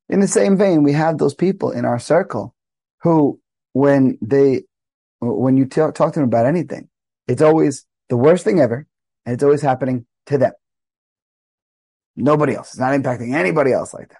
In 0.09 0.19
the 0.19 0.27
same 0.27 0.57
vein, 0.57 0.83
we 0.83 0.93
have 0.93 1.17
those 1.17 1.33
people 1.33 1.71
in 1.71 1.85
our 1.85 2.00
circle 2.00 2.53
who, 3.01 3.39
when 3.73 4.17
they, 4.21 4.63
when 5.19 5.57
you 5.57 5.65
talk, 5.65 5.95
talk 5.95 6.13
to 6.13 6.19
them 6.19 6.27
about 6.27 6.45
anything, 6.45 6.89
it's 7.27 7.41
always 7.41 7.85
the 8.09 8.17
worst 8.17 8.43
thing 8.43 8.59
ever, 8.59 8.85
and 9.25 9.33
it's 9.33 9.43
always 9.43 9.61
happening 9.61 10.05
to 10.27 10.37
them. 10.37 10.53
Nobody 12.15 12.55
else. 12.55 12.69
It's 12.69 12.79
not 12.79 12.93
impacting 12.93 13.33
anybody 13.33 13.71
else 13.71 13.93
like 13.93 14.09
that, 14.09 14.19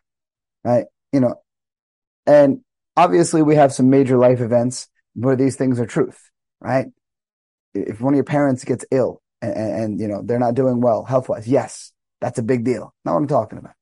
right? 0.64 0.86
You 1.12 1.20
know, 1.20 1.42
and 2.26 2.62
obviously 2.96 3.42
we 3.42 3.56
have 3.56 3.74
some 3.74 3.90
major 3.90 4.18
life 4.18 4.40
events 4.40 4.88
where 5.14 5.36
these 5.36 5.56
things 5.56 5.80
are 5.80 5.86
truth, 5.86 6.20
right? 6.60 6.88
If 7.74 8.02
one 8.02 8.14
of 8.14 8.18
your 8.18 8.24
parents 8.24 8.64
gets 8.64 8.86
ill 8.92 9.22
and, 9.42 9.54
and 9.54 10.00
you 10.00 10.08
know, 10.08 10.22
they're 10.24 10.40
not 10.40 10.56
doing 10.56 10.82
well 10.82 11.04
health 11.04 11.30
wise, 11.30 11.48
yes, 11.48 11.92
that's 12.22 12.40
a 12.40 12.44
big 12.44 12.64
deal. 12.64 12.94
Not 13.04 13.14
what 13.14 13.22
I'm 13.22 13.28
talking 13.28 13.58
about. 13.58 13.74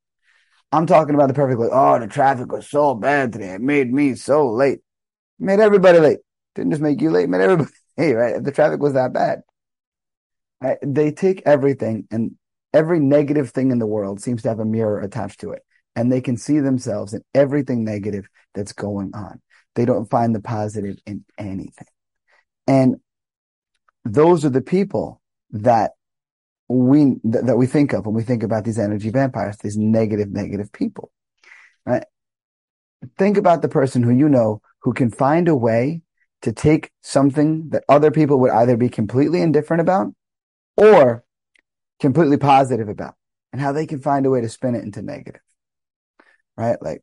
I'm 0.72 0.86
talking 0.86 1.16
about 1.16 1.28
the 1.28 1.34
perfect 1.34 1.60
way. 1.60 1.68
Oh, 1.72 2.00
the 2.00 2.08
traffic 2.08 2.52
was 2.52 2.70
so 2.70 2.94
bad 2.94 3.34
today. 3.34 3.54
It 3.54 3.62
made 3.62 3.92
me 3.92 4.16
so 4.16 4.50
late. 4.52 4.80
It 4.80 4.82
made 5.40 5.60
everybody 5.60 6.00
late. 6.00 6.20
Didn't 6.56 6.72
just 6.72 6.82
make 6.82 7.02
you 7.02 7.10
late, 7.10 7.30
made 7.30 7.42
everybody 7.42 7.72
hey, 7.98 8.14
right? 8.14 8.36
If 8.36 8.44
the 8.44 8.52
traffic 8.52 8.80
was 8.80 8.94
that 8.94 9.14
bad. 9.14 9.42
They 10.82 11.12
take 11.12 11.42
everything 11.46 12.08
and 12.12 12.36
every 12.74 13.00
negative 13.00 13.52
thing 13.52 13.72
in 13.72 13.80
the 13.80 13.88
world 13.88 14.22
seems 14.22 14.42
to 14.44 14.50
have 14.50 14.60
a 14.60 14.66
mirror 14.66 15.00
attached 15.00 15.40
to 15.42 15.52
it 15.52 15.64
and 15.96 16.12
they 16.12 16.22
can 16.22 16.38
see 16.38 16.60
themselves 16.60 17.14
in 17.14 17.22
everything 17.34 17.84
negative 17.84 18.28
that's 18.54 18.74
going 18.74 19.12
on. 19.14 19.42
They 19.76 19.86
don't 19.86 20.10
find 20.10 20.36
the 20.36 20.42
positive 20.42 20.98
in 21.06 21.24
anything. 21.38 21.88
And 22.68 22.98
those 24.06 24.46
are 24.46 24.50
the 24.50 24.62
people 24.62 25.22
that 25.52 25.92
we 26.68 27.16
that, 27.24 27.48
that 27.48 27.58
we 27.58 27.66
think 27.66 27.94
of 27.94 28.06
when 28.06 28.16
we 28.16 28.24
think 28.24 28.44
about 28.44 28.64
these 28.64 28.80
energy 28.80 29.10
vampires, 29.10 29.58
these 29.58 29.78
negative, 29.78 30.30
negative 30.32 30.72
people. 30.72 31.12
Right? 31.86 32.06
Think 33.18 33.38
about 33.38 33.62
the 33.62 33.70
person 33.70 34.04
who 34.04 34.12
you 34.12 34.30
know 34.30 34.62
who 34.82 34.94
can 34.94 35.10
find 35.10 35.48
a 35.48 35.56
way 35.56 36.02
to 36.42 36.54
take 36.54 36.92
something 37.02 37.70
that 37.70 37.84
other 37.90 38.12
people 38.12 38.40
would 38.40 38.52
either 38.52 38.78
be 38.78 38.90
completely 38.90 39.42
indifferent 39.42 39.82
about 39.82 40.14
or 40.80 41.24
completely 42.00 42.38
positive 42.38 42.90
about 42.90 43.16
and 43.52 43.62
how 43.62 43.72
they 43.72 43.86
can 43.86 44.00
find 44.00 44.26
a 44.26 44.30
way 44.30 44.42
to 44.42 44.50
spin 44.50 44.76
it 44.76 44.84
into 44.84 45.02
negative 45.02 45.42
right? 46.60 46.82
Like 46.82 47.02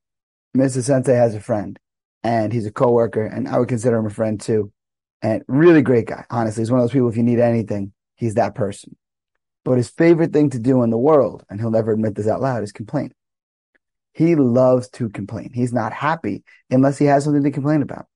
Mr. 0.56 0.82
Sensei 0.82 1.14
has 1.14 1.34
a 1.34 1.40
friend 1.40 1.78
and 2.22 2.52
he's 2.52 2.66
a 2.66 2.70
coworker 2.70 3.24
and 3.24 3.48
I 3.48 3.58
would 3.58 3.68
consider 3.68 3.96
him 3.96 4.06
a 4.06 4.10
friend 4.10 4.40
too. 4.40 4.70
And 5.22 5.42
really 5.48 5.80
great 5.80 6.06
guy. 6.06 6.24
Honestly, 6.30 6.60
he's 6.60 6.70
one 6.70 6.78
of 6.78 6.84
those 6.84 6.92
people, 6.92 7.08
if 7.08 7.16
you 7.16 7.22
need 7.22 7.40
anything, 7.40 7.92
he's 8.16 8.34
that 8.34 8.54
person. 8.54 8.96
But 9.64 9.78
his 9.78 9.88
favorite 9.88 10.32
thing 10.32 10.50
to 10.50 10.58
do 10.58 10.82
in 10.82 10.90
the 10.90 10.98
world, 10.98 11.42
and 11.48 11.58
he'll 11.58 11.70
never 11.70 11.92
admit 11.92 12.14
this 12.14 12.28
out 12.28 12.42
loud, 12.42 12.62
is 12.62 12.70
complain. 12.70 13.12
He 14.12 14.36
loves 14.36 14.88
to 14.90 15.08
complain. 15.08 15.50
He's 15.54 15.72
not 15.72 15.92
happy 15.92 16.44
unless 16.70 16.98
he 16.98 17.06
has 17.06 17.24
something 17.24 17.42
to 17.42 17.50
complain 17.50 17.82
about. 17.82 18.06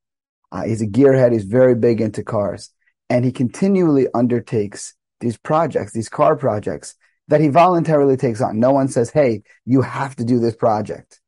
Uh, 0.52 0.64
he's 0.64 0.82
a 0.82 0.86
gearhead. 0.86 1.32
He's 1.32 1.44
very 1.44 1.74
big 1.74 2.00
into 2.00 2.22
cars 2.22 2.70
and 3.08 3.24
he 3.24 3.32
continually 3.32 4.06
undertakes 4.14 4.94
these 5.20 5.36
projects, 5.36 5.92
these 5.92 6.08
car 6.08 6.36
projects 6.36 6.94
that 7.28 7.40
he 7.40 7.48
voluntarily 7.48 8.16
takes 8.16 8.40
on. 8.40 8.58
No 8.58 8.72
one 8.72 8.88
says, 8.88 9.10
Hey, 9.10 9.42
you 9.64 9.82
have 9.82 10.16
to 10.16 10.24
do 10.24 10.40
this 10.40 10.56
project, 10.56 11.20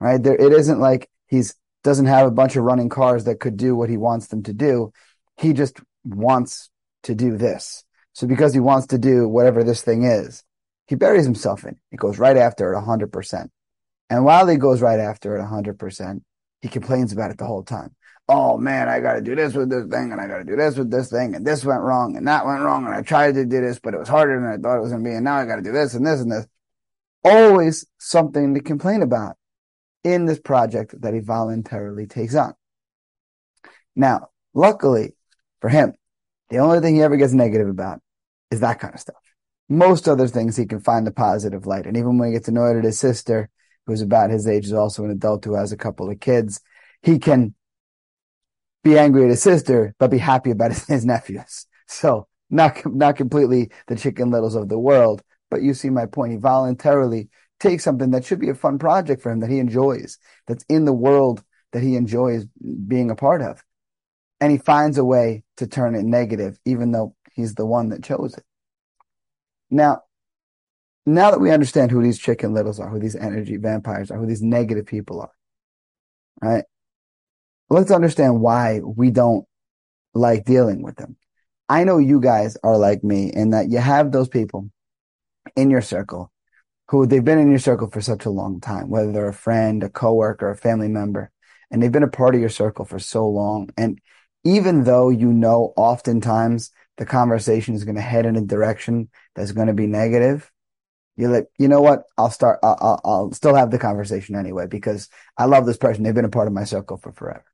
right? 0.00 0.22
There, 0.22 0.36
it 0.36 0.52
isn't 0.52 0.78
like 0.78 1.10
he's 1.26 1.54
doesn't 1.84 2.06
have 2.06 2.26
a 2.26 2.32
bunch 2.32 2.56
of 2.56 2.64
running 2.64 2.88
cars 2.88 3.24
that 3.24 3.40
could 3.40 3.56
do 3.56 3.74
what 3.74 3.88
he 3.88 3.96
wants 3.96 4.26
them 4.28 4.42
to 4.42 4.52
do. 4.52 4.92
He 5.36 5.52
just 5.52 5.80
wants 6.04 6.70
to 7.04 7.14
do 7.14 7.36
this. 7.36 7.84
So 8.12 8.26
because 8.26 8.52
he 8.52 8.60
wants 8.60 8.88
to 8.88 8.98
do 8.98 9.28
whatever 9.28 9.62
this 9.62 9.82
thing 9.82 10.02
is, 10.02 10.42
he 10.86 10.96
buries 10.96 11.24
himself 11.24 11.64
in. 11.64 11.76
He 11.90 11.96
goes 11.96 12.18
right 12.18 12.36
after 12.36 12.72
it 12.72 12.76
100%. 12.76 13.48
And 14.10 14.24
while 14.24 14.46
he 14.46 14.56
goes 14.56 14.82
right 14.82 14.98
after 14.98 15.36
it 15.36 15.42
100%, 15.42 16.20
he 16.62 16.68
complains 16.68 17.12
about 17.12 17.30
it 17.30 17.38
the 17.38 17.46
whole 17.46 17.62
time. 17.62 17.94
Oh 18.28 18.58
man, 18.58 18.88
I 18.88 19.00
got 19.00 19.14
to 19.14 19.22
do 19.22 19.34
this 19.34 19.54
with 19.54 19.70
this 19.70 19.86
thing 19.86 20.12
and 20.12 20.20
I 20.20 20.26
got 20.26 20.38
to 20.38 20.44
do 20.44 20.56
this 20.56 20.76
with 20.76 20.90
this 20.90 21.10
thing 21.10 21.34
and 21.34 21.46
this 21.46 21.64
went 21.64 21.80
wrong 21.80 22.16
and 22.16 22.28
that 22.28 22.44
went 22.44 22.60
wrong 22.60 22.84
and 22.84 22.94
I 22.94 23.00
tried 23.00 23.34
to 23.34 23.46
do 23.46 23.60
this, 23.60 23.78
but 23.78 23.94
it 23.94 23.98
was 23.98 24.08
harder 24.08 24.38
than 24.38 24.50
I 24.50 24.56
thought 24.58 24.76
it 24.76 24.82
was 24.82 24.90
going 24.90 25.02
to 25.02 25.08
be. 25.08 25.14
And 25.14 25.24
now 25.24 25.36
I 25.36 25.46
got 25.46 25.56
to 25.56 25.62
do 25.62 25.72
this 25.72 25.94
and 25.94 26.06
this 26.06 26.20
and 26.20 26.30
this. 26.30 26.46
Always 27.24 27.86
something 27.98 28.54
to 28.54 28.60
complain 28.60 29.02
about 29.02 29.36
in 30.04 30.26
this 30.26 30.38
project 30.38 31.00
that 31.00 31.14
he 31.14 31.20
voluntarily 31.20 32.06
takes 32.06 32.34
on. 32.34 32.54
Now, 33.96 34.28
luckily 34.54 35.14
for 35.60 35.70
him, 35.70 35.94
the 36.50 36.58
only 36.58 36.80
thing 36.80 36.94
he 36.94 37.02
ever 37.02 37.16
gets 37.16 37.32
negative 37.32 37.68
about 37.68 38.00
is 38.50 38.60
that 38.60 38.78
kind 38.78 38.94
of 38.94 39.00
stuff. 39.00 39.16
Most 39.68 40.08
other 40.08 40.28
things 40.28 40.56
he 40.56 40.66
can 40.66 40.80
find 40.80 41.06
the 41.06 41.12
positive 41.12 41.66
light. 41.66 41.86
And 41.86 41.96
even 41.96 42.16
when 42.16 42.28
he 42.28 42.34
gets 42.34 42.48
annoyed 42.48 42.76
at 42.76 42.84
his 42.84 42.98
sister, 42.98 43.50
who's 43.86 44.00
about 44.00 44.30
his 44.30 44.46
age, 44.46 44.66
is 44.66 44.72
also 44.72 45.04
an 45.04 45.10
adult 45.10 45.44
who 45.44 45.54
has 45.54 45.72
a 45.72 45.76
couple 45.76 46.10
of 46.10 46.20
kids, 46.20 46.60
he 47.02 47.18
can 47.18 47.54
be 48.88 48.98
angry 48.98 49.24
at 49.24 49.30
his 49.30 49.42
sister, 49.42 49.94
but 49.98 50.10
be 50.10 50.18
happy 50.18 50.50
about 50.50 50.72
his, 50.72 50.86
his 50.88 51.04
nephews. 51.04 51.66
So 51.86 52.26
not, 52.50 52.84
not 52.86 53.16
completely 53.16 53.70
the 53.86 53.96
chicken 53.96 54.30
littles 54.30 54.54
of 54.54 54.68
the 54.68 54.78
world, 54.78 55.22
but 55.50 55.62
you 55.62 55.74
see 55.74 55.90
my 55.90 56.06
point. 56.06 56.32
He 56.32 56.38
voluntarily 56.38 57.28
takes 57.60 57.84
something 57.84 58.10
that 58.12 58.24
should 58.24 58.40
be 58.40 58.48
a 58.48 58.54
fun 58.54 58.78
project 58.78 59.22
for 59.22 59.30
him 59.30 59.40
that 59.40 59.50
he 59.50 59.58
enjoys, 59.58 60.18
that's 60.46 60.64
in 60.68 60.84
the 60.84 60.92
world 60.92 61.42
that 61.72 61.82
he 61.82 61.96
enjoys 61.96 62.46
being 62.86 63.10
a 63.10 63.16
part 63.16 63.42
of. 63.42 63.62
And 64.40 64.52
he 64.52 64.58
finds 64.58 64.98
a 64.98 65.04
way 65.04 65.42
to 65.56 65.66
turn 65.66 65.94
it 65.94 66.04
negative, 66.04 66.58
even 66.64 66.92
though 66.92 67.14
he's 67.32 67.54
the 67.54 67.66
one 67.66 67.88
that 67.88 68.04
chose 68.04 68.34
it. 68.34 68.44
Now, 69.70 70.02
now 71.04 71.30
that 71.30 71.40
we 71.40 71.50
understand 71.50 71.90
who 71.90 72.02
these 72.02 72.18
chicken 72.18 72.54
littles 72.54 72.78
are, 72.78 72.88
who 72.88 73.00
these 73.00 73.16
energy 73.16 73.56
vampires 73.56 74.10
are, 74.10 74.18
who 74.18 74.26
these 74.26 74.42
negative 74.42 74.86
people 74.86 75.20
are, 75.20 75.32
right? 76.40 76.64
Let's 77.70 77.90
understand 77.90 78.40
why 78.40 78.80
we 78.80 79.10
don't 79.10 79.46
like 80.14 80.44
dealing 80.44 80.82
with 80.82 80.96
them. 80.96 81.16
I 81.68 81.84
know 81.84 81.98
you 81.98 82.20
guys 82.20 82.56
are 82.62 82.78
like 82.78 83.04
me 83.04 83.30
in 83.32 83.50
that 83.50 83.70
you 83.70 83.78
have 83.78 84.10
those 84.10 84.28
people 84.28 84.70
in 85.54 85.70
your 85.70 85.82
circle 85.82 86.32
who 86.88 87.06
they've 87.06 87.24
been 87.24 87.38
in 87.38 87.50
your 87.50 87.58
circle 87.58 87.90
for 87.90 88.00
such 88.00 88.24
a 88.24 88.30
long 88.30 88.60
time, 88.60 88.88
whether 88.88 89.12
they're 89.12 89.28
a 89.28 89.34
friend, 89.34 89.82
a 89.82 89.90
coworker, 89.90 90.50
a 90.50 90.56
family 90.56 90.88
member, 90.88 91.30
and 91.70 91.82
they've 91.82 91.92
been 91.92 92.02
a 92.02 92.08
part 92.08 92.34
of 92.34 92.40
your 92.40 92.48
circle 92.48 92.86
for 92.86 92.98
so 92.98 93.28
long. 93.28 93.68
And 93.76 94.00
even 94.44 94.84
though 94.84 95.10
you 95.10 95.32
know 95.32 95.74
oftentimes 95.76 96.70
the 96.96 97.04
conversation 97.04 97.74
is 97.74 97.84
going 97.84 97.96
to 97.96 98.00
head 98.00 98.24
in 98.24 98.36
a 98.36 98.40
direction 98.40 99.10
that's 99.34 99.52
going 99.52 99.66
to 99.66 99.74
be 99.74 99.86
negative, 99.86 100.50
you're 101.16 101.30
like, 101.30 101.48
you 101.58 101.68
know 101.68 101.82
what? 101.82 102.04
I'll 102.16 102.30
start, 102.30 102.60
I'll, 102.62 102.78
I'll, 102.80 103.00
I'll, 103.04 103.32
still 103.32 103.54
have 103.54 103.70
the 103.70 103.78
conversation 103.78 104.36
anyway 104.36 104.66
because 104.66 105.08
I 105.36 105.44
love 105.44 105.66
this 105.66 105.76
person. 105.76 106.04
They've 106.04 106.14
been 106.14 106.24
a 106.24 106.30
part 106.30 106.46
of 106.46 106.54
my 106.54 106.64
circle 106.64 106.96
for 106.96 107.12
forever. 107.12 107.44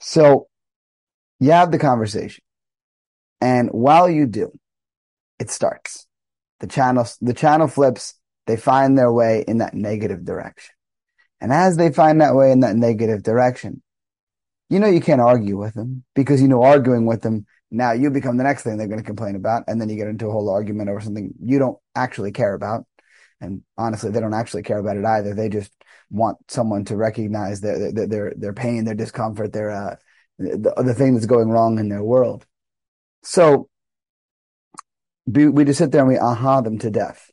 So 0.00 0.48
you 1.40 1.50
have 1.52 1.70
the 1.70 1.78
conversation. 1.78 2.42
And 3.40 3.68
while 3.70 4.08
you 4.08 4.26
do, 4.26 4.52
it 5.38 5.50
starts. 5.50 6.06
The 6.60 6.66
channel, 6.66 7.06
the 7.20 7.34
channel 7.34 7.68
flips. 7.68 8.14
They 8.46 8.56
find 8.56 8.96
their 8.96 9.12
way 9.12 9.44
in 9.46 9.58
that 9.58 9.74
negative 9.74 10.24
direction. 10.24 10.74
And 11.40 11.52
as 11.52 11.76
they 11.76 11.92
find 11.92 12.20
that 12.20 12.34
way 12.34 12.52
in 12.52 12.60
that 12.60 12.76
negative 12.76 13.22
direction, 13.22 13.82
you 14.68 14.78
know 14.78 14.88
you 14.88 15.00
can't 15.00 15.20
argue 15.20 15.56
with 15.56 15.74
them 15.74 16.04
because 16.14 16.42
you 16.42 16.48
know 16.48 16.62
arguing 16.62 17.06
with 17.06 17.22
them 17.22 17.46
now 17.70 17.92
you 17.92 18.10
become 18.10 18.36
the 18.36 18.44
next 18.44 18.62
thing 18.62 18.76
they're 18.76 18.88
going 18.88 19.00
to 19.00 19.04
complain 19.04 19.36
about 19.36 19.64
and 19.66 19.80
then 19.80 19.88
you 19.88 19.96
get 19.96 20.08
into 20.08 20.26
a 20.26 20.32
whole 20.32 20.50
argument 20.50 20.88
over 20.88 21.00
something 21.00 21.32
you 21.42 21.58
don't 21.58 21.78
actually 21.94 22.32
care 22.32 22.54
about 22.54 22.84
and 23.40 23.62
honestly 23.76 24.10
they 24.10 24.20
don't 24.20 24.34
actually 24.34 24.62
care 24.62 24.78
about 24.78 24.96
it 24.96 25.04
either 25.04 25.34
they 25.34 25.48
just 25.48 25.72
want 26.10 26.38
someone 26.48 26.84
to 26.84 26.96
recognize 26.96 27.60
their 27.60 27.92
their 27.92 28.06
their, 28.06 28.34
their 28.36 28.52
pain 28.52 28.84
their 28.84 28.94
discomfort 28.94 29.52
their 29.52 29.70
uh 29.70 29.96
the, 30.38 30.72
the 30.84 30.94
thing 30.94 31.14
that's 31.14 31.26
going 31.26 31.48
wrong 31.48 31.78
in 31.78 31.88
their 31.88 32.04
world 32.04 32.46
so 33.22 33.68
we, 35.26 35.48
we 35.48 35.64
just 35.64 35.78
sit 35.78 35.90
there 35.90 36.02
and 36.02 36.08
we 36.08 36.18
aha 36.18 36.60
them 36.60 36.78
to 36.78 36.90
death 36.90 37.30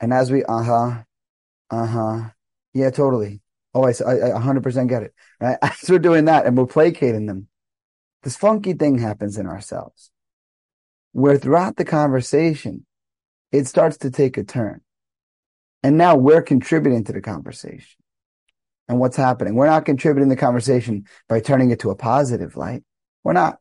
and 0.00 0.12
as 0.12 0.30
we 0.30 0.44
aha 0.44 1.04
uh-huh 1.70 2.30
yeah 2.72 2.90
totally 2.90 3.40
Oh, 3.74 3.84
I, 3.84 3.88
I 3.88 4.40
100% 4.40 4.88
get 4.88 5.02
it. 5.02 5.14
Right? 5.40 5.58
As 5.62 5.90
we're 5.90 5.98
doing 5.98 6.26
that 6.26 6.46
and 6.46 6.56
we're 6.56 6.66
placating 6.66 7.26
them, 7.26 7.48
this 8.22 8.36
funky 8.36 8.72
thing 8.72 8.98
happens 8.98 9.36
in 9.36 9.46
ourselves 9.46 10.10
where 11.12 11.38
throughout 11.38 11.76
the 11.76 11.84
conversation, 11.84 12.86
it 13.52 13.66
starts 13.66 13.98
to 13.98 14.10
take 14.10 14.36
a 14.36 14.44
turn. 14.44 14.80
And 15.84 15.98
now 15.98 16.16
we're 16.16 16.40
contributing 16.40 17.04
to 17.04 17.12
the 17.12 17.20
conversation. 17.20 18.00
And 18.88 18.98
what's 18.98 19.18
happening? 19.18 19.54
We're 19.54 19.66
not 19.66 19.84
contributing 19.84 20.30
the 20.30 20.36
conversation 20.36 21.04
by 21.28 21.40
turning 21.40 21.70
it 21.70 21.80
to 21.80 21.90
a 21.90 21.94
positive 21.94 22.56
light. 22.56 22.82
We're 23.22 23.34
not. 23.34 23.58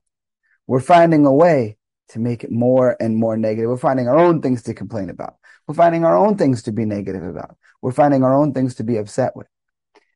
We're 0.65 0.79
finding 0.79 1.25
a 1.25 1.33
way 1.33 1.77
to 2.09 2.19
make 2.19 2.45
it 2.45 2.49
more 2.49 2.95
and 3.01 3.17
more 3.17 3.35
negative. 3.35 3.69
We're 3.69 3.77
finding 3.77 4.07
our 4.07 4.17
own 4.17 4.41
things 4.41 4.63
to 4.63 4.73
complain 4.73 5.09
about. 5.09 5.35
We're 5.67 5.75
finding 5.75 6.05
our 6.05 6.15
own 6.15 6.37
things 6.37 6.63
to 6.63 6.71
be 6.71 6.85
negative 6.85 7.23
about. 7.23 7.57
We're 7.81 7.91
finding 7.91 8.23
our 8.23 8.33
own 8.33 8.53
things 8.53 8.75
to 8.75 8.85
be 8.85 8.95
upset 8.95 9.35
with. 9.35 9.47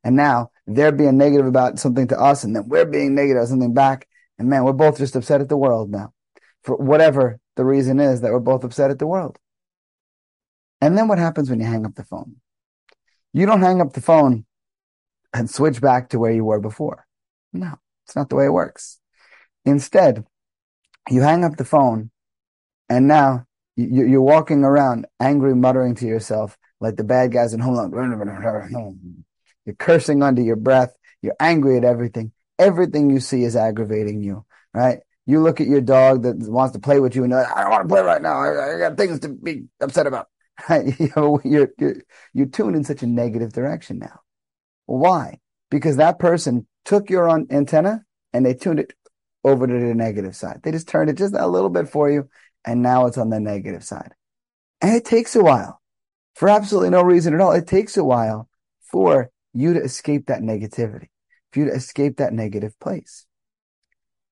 And 0.01 0.15
now 0.15 0.51
they're 0.65 0.93
being 0.93 1.17
negative 1.17 1.45
about 1.45 1.77
something 1.77 2.07
to 2.07 2.17
us 2.17 2.45
and 2.45 2.55
then 2.55 2.69
we're 2.69 2.85
being 2.85 3.15
negative 3.15 3.41
about 3.41 3.49
something 3.49 3.73
back. 3.73 4.07
And 4.39 4.49
man, 4.49 4.63
we're 4.63 4.71
both 4.71 4.97
just 4.97 5.17
upset 5.17 5.41
at 5.41 5.49
the 5.49 5.57
world 5.57 5.89
now 5.89 6.13
for 6.63 6.77
whatever 6.77 7.41
the 7.57 7.65
reason 7.65 7.99
is 7.99 8.21
that 8.21 8.31
we're 8.31 8.39
both 8.39 8.63
upset 8.63 8.91
at 8.91 8.99
the 8.99 9.07
world. 9.07 9.37
And 10.81 10.97
then 10.97 11.07
what 11.07 11.17
happens 11.17 11.49
when 11.49 11.59
you 11.59 11.65
hang 11.65 11.85
up 11.85 11.95
the 11.95 12.03
phone? 12.03 12.35
You 13.33 13.45
don't 13.45 13.61
hang 13.61 13.81
up 13.81 13.93
the 13.93 14.01
phone 14.01 14.45
and 15.33 15.49
switch 15.49 15.81
back 15.81 16.09
to 16.09 16.19
where 16.19 16.31
you 16.31 16.45
were 16.45 16.59
before. 16.59 17.05
No, 17.53 17.73
it's 18.05 18.15
not 18.15 18.29
the 18.29 18.35
way 18.35 18.45
it 18.45 18.53
works. 18.53 18.99
Instead, 19.65 20.25
you 21.09 21.21
hang 21.21 21.43
up 21.43 21.57
the 21.57 21.65
phone 21.65 22.11
and 22.89 23.07
now 23.07 23.45
you're 23.75 24.21
walking 24.21 24.63
around 24.63 25.05
angry, 25.19 25.55
muttering 25.55 25.95
to 25.95 26.07
yourself 26.07 26.57
like 26.79 26.95
the 26.95 27.03
bad 27.03 27.31
guys 27.31 27.53
in 27.53 27.59
Home 27.59 27.75
Alone. 27.75 29.23
You're 29.65 29.75
cursing 29.75 30.23
under 30.23 30.41
your 30.41 30.55
breath. 30.55 30.95
You're 31.21 31.35
angry 31.39 31.77
at 31.77 31.83
everything. 31.83 32.31
Everything 32.59 33.09
you 33.09 33.19
see 33.19 33.43
is 33.43 33.55
aggravating 33.55 34.23
you, 34.23 34.45
right? 34.73 34.99
You 35.25 35.41
look 35.41 35.59
at 35.59 35.67
your 35.67 35.81
dog 35.81 36.23
that 36.23 36.37
wants 36.37 36.73
to 36.73 36.79
play 36.79 36.99
with 36.99 37.15
you 37.15 37.23
and 37.23 37.31
you're 37.31 37.41
like, 37.41 37.55
I 37.55 37.61
don't 37.61 37.71
want 37.71 37.83
to 37.83 37.93
play 37.93 38.01
right 38.01 38.21
now. 38.21 38.39
I, 38.39 38.75
I 38.75 38.79
got 38.79 38.97
things 38.97 39.19
to 39.19 39.29
be 39.29 39.65
upset 39.81 40.07
about. 40.07 40.27
you 40.69 41.11
know, 41.15 41.39
you're, 41.43 41.69
you're, 41.77 41.95
you're 42.33 42.47
tuned 42.47 42.75
in 42.75 42.83
such 42.83 43.03
a 43.03 43.07
negative 43.07 43.53
direction 43.53 43.99
now. 43.99 44.21
Why? 44.85 45.39
Because 45.69 45.97
that 45.97 46.19
person 46.19 46.67
took 46.85 47.09
your 47.09 47.29
antenna 47.29 48.03
and 48.33 48.45
they 48.45 48.53
tuned 48.53 48.79
it 48.79 48.93
over 49.43 49.67
to 49.67 49.73
the 49.73 49.93
negative 49.93 50.35
side. 50.35 50.61
They 50.63 50.71
just 50.71 50.87
turned 50.87 51.09
it 51.09 51.17
just 51.17 51.33
a 51.33 51.47
little 51.47 51.69
bit 51.69 51.89
for 51.89 52.09
you. 52.09 52.29
And 52.65 52.81
now 52.81 53.05
it's 53.05 53.17
on 53.17 53.29
the 53.29 53.39
negative 53.39 53.83
side. 53.83 54.13
And 54.81 54.95
it 54.95 55.05
takes 55.05 55.35
a 55.35 55.43
while 55.43 55.81
for 56.35 56.49
absolutely 56.49 56.89
no 56.89 57.01
reason 57.01 57.33
at 57.33 57.41
all. 57.41 57.51
It 57.51 57.67
takes 57.67 57.97
a 57.97 58.03
while 58.03 58.49
for 58.91 59.31
you 59.53 59.73
to 59.73 59.81
escape 59.81 60.27
that 60.27 60.41
negativity, 60.41 61.07
for 61.51 61.59
you 61.59 61.65
to 61.65 61.73
escape 61.73 62.17
that 62.17 62.33
negative 62.33 62.77
place. 62.79 63.25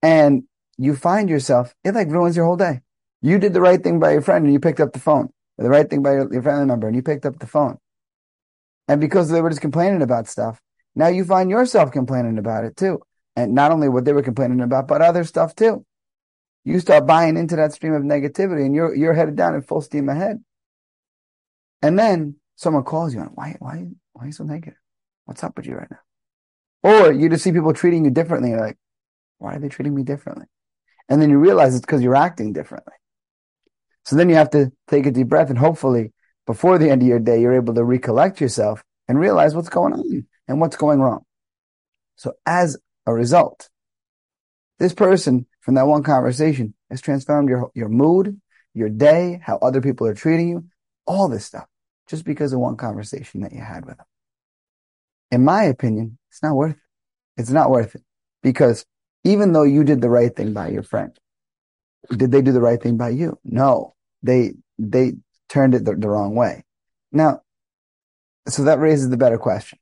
And 0.02 0.44
you 0.78 0.94
find 0.94 1.28
yourself, 1.28 1.74
it 1.82 1.94
like 1.94 2.08
ruins 2.08 2.36
your 2.36 2.46
whole 2.46 2.56
day. 2.56 2.82
You 3.22 3.38
did 3.38 3.54
the 3.54 3.60
right 3.60 3.82
thing 3.82 3.98
by 3.98 4.12
your 4.12 4.22
friend 4.22 4.44
and 4.44 4.52
you 4.52 4.60
picked 4.60 4.80
up 4.80 4.92
the 4.92 5.00
phone, 5.00 5.30
the 5.58 5.70
right 5.70 5.88
thing 5.88 6.02
by 6.02 6.12
your, 6.12 6.32
your 6.32 6.42
family 6.42 6.66
member 6.66 6.86
and 6.86 6.96
you 6.96 7.02
picked 7.02 7.26
up 7.26 7.38
the 7.38 7.46
phone. 7.46 7.78
And 8.88 9.00
because 9.00 9.30
they 9.30 9.40
were 9.40 9.50
just 9.50 9.62
complaining 9.62 10.02
about 10.02 10.28
stuff, 10.28 10.60
now 10.94 11.08
you 11.08 11.24
find 11.24 11.50
yourself 11.50 11.92
complaining 11.92 12.38
about 12.38 12.64
it 12.64 12.76
too. 12.76 13.00
And 13.34 13.54
not 13.54 13.72
only 13.72 13.88
what 13.88 14.04
they 14.04 14.12
were 14.12 14.22
complaining 14.22 14.60
about, 14.60 14.88
but 14.88 15.02
other 15.02 15.24
stuff 15.24 15.54
too. 15.54 15.84
You 16.64 16.80
start 16.80 17.06
buying 17.06 17.36
into 17.36 17.56
that 17.56 17.72
stream 17.72 17.92
of 17.92 18.02
negativity 18.02 18.64
and 18.64 18.74
you're, 18.74 18.94
you're 18.94 19.12
headed 19.12 19.36
down 19.36 19.54
in 19.54 19.62
full 19.62 19.80
steam 19.80 20.08
ahead. 20.08 20.42
And 21.82 21.98
then 21.98 22.36
someone 22.56 22.84
calls 22.84 23.14
you 23.14 23.20
and 23.20 23.30
why, 23.34 23.56
why, 23.58 23.86
why 24.12 24.24
are 24.24 24.26
you 24.26 24.32
so 24.32 24.44
negative? 24.44 24.78
What's 25.26 25.44
up 25.44 25.56
with 25.56 25.66
you 25.66 25.76
right 25.76 25.90
now? 25.90 25.98
Or 26.82 27.12
you 27.12 27.28
just 27.28 27.44
see 27.44 27.52
people 27.52 27.72
treating 27.72 28.04
you 28.04 28.10
differently. 28.10 28.50
You're 28.50 28.60
like, 28.60 28.78
why 29.38 29.54
are 29.54 29.58
they 29.58 29.68
treating 29.68 29.94
me 29.94 30.02
differently? 30.02 30.46
And 31.08 31.20
then 31.20 31.30
you 31.30 31.38
realize 31.38 31.74
it's 31.74 31.84
because 31.84 32.02
you're 32.02 32.16
acting 32.16 32.52
differently. 32.52 32.94
So 34.06 34.14
then 34.14 34.28
you 34.28 34.36
have 34.36 34.50
to 34.50 34.70
take 34.86 35.04
a 35.06 35.10
deep 35.10 35.26
breath 35.28 35.50
and 35.50 35.58
hopefully 35.58 36.12
before 36.46 36.78
the 36.78 36.88
end 36.88 37.02
of 37.02 37.08
your 37.08 37.18
day, 37.18 37.40
you're 37.40 37.56
able 37.56 37.74
to 37.74 37.82
recollect 37.82 38.40
yourself 38.40 38.84
and 39.08 39.18
realize 39.18 39.54
what's 39.54 39.68
going 39.68 39.92
on 39.92 40.26
and 40.46 40.60
what's 40.60 40.76
going 40.76 41.00
wrong. 41.00 41.24
So 42.14 42.34
as 42.46 42.78
a 43.04 43.12
result, 43.12 43.68
this 44.78 44.94
person 44.94 45.46
from 45.60 45.74
that 45.74 45.88
one 45.88 46.04
conversation 46.04 46.74
has 46.88 47.00
transformed 47.00 47.48
your, 47.48 47.72
your 47.74 47.88
mood, 47.88 48.40
your 48.74 48.88
day, 48.88 49.40
how 49.42 49.58
other 49.58 49.80
people 49.80 50.06
are 50.06 50.14
treating 50.14 50.48
you, 50.48 50.64
all 51.04 51.28
this 51.28 51.44
stuff, 51.44 51.66
just 52.06 52.24
because 52.24 52.52
of 52.52 52.60
one 52.60 52.76
conversation 52.76 53.40
that 53.40 53.52
you 53.52 53.60
had 53.60 53.84
with 53.84 53.96
them. 53.96 54.06
In 55.32 55.44
my 55.44 55.64
opinion, 55.64 56.18
it's 56.30 56.44
not 56.44 56.54
worth 56.54 56.76
it. 56.76 57.40
It's 57.40 57.50
not 57.50 57.70
worth 57.70 57.96
it 57.96 58.04
because 58.44 58.86
even 59.24 59.52
though 59.52 59.64
you 59.64 59.82
did 59.82 60.00
the 60.00 60.08
right 60.10 60.34
thing 60.34 60.52
by 60.52 60.68
your 60.68 60.84
friend, 60.84 61.18
did 62.16 62.30
they 62.30 62.40
do 62.40 62.52
the 62.52 62.60
right 62.60 62.80
thing 62.80 62.96
by 62.96 63.08
you? 63.08 63.40
No, 63.44 63.95
they, 64.22 64.54
they 64.78 65.14
turned 65.48 65.74
it 65.74 65.84
the, 65.84 65.94
the 65.94 66.08
wrong 66.08 66.34
way. 66.34 66.64
Now, 67.12 67.42
so 68.48 68.64
that 68.64 68.78
raises 68.78 69.08
the 69.10 69.16
better 69.16 69.38
question. 69.38 69.78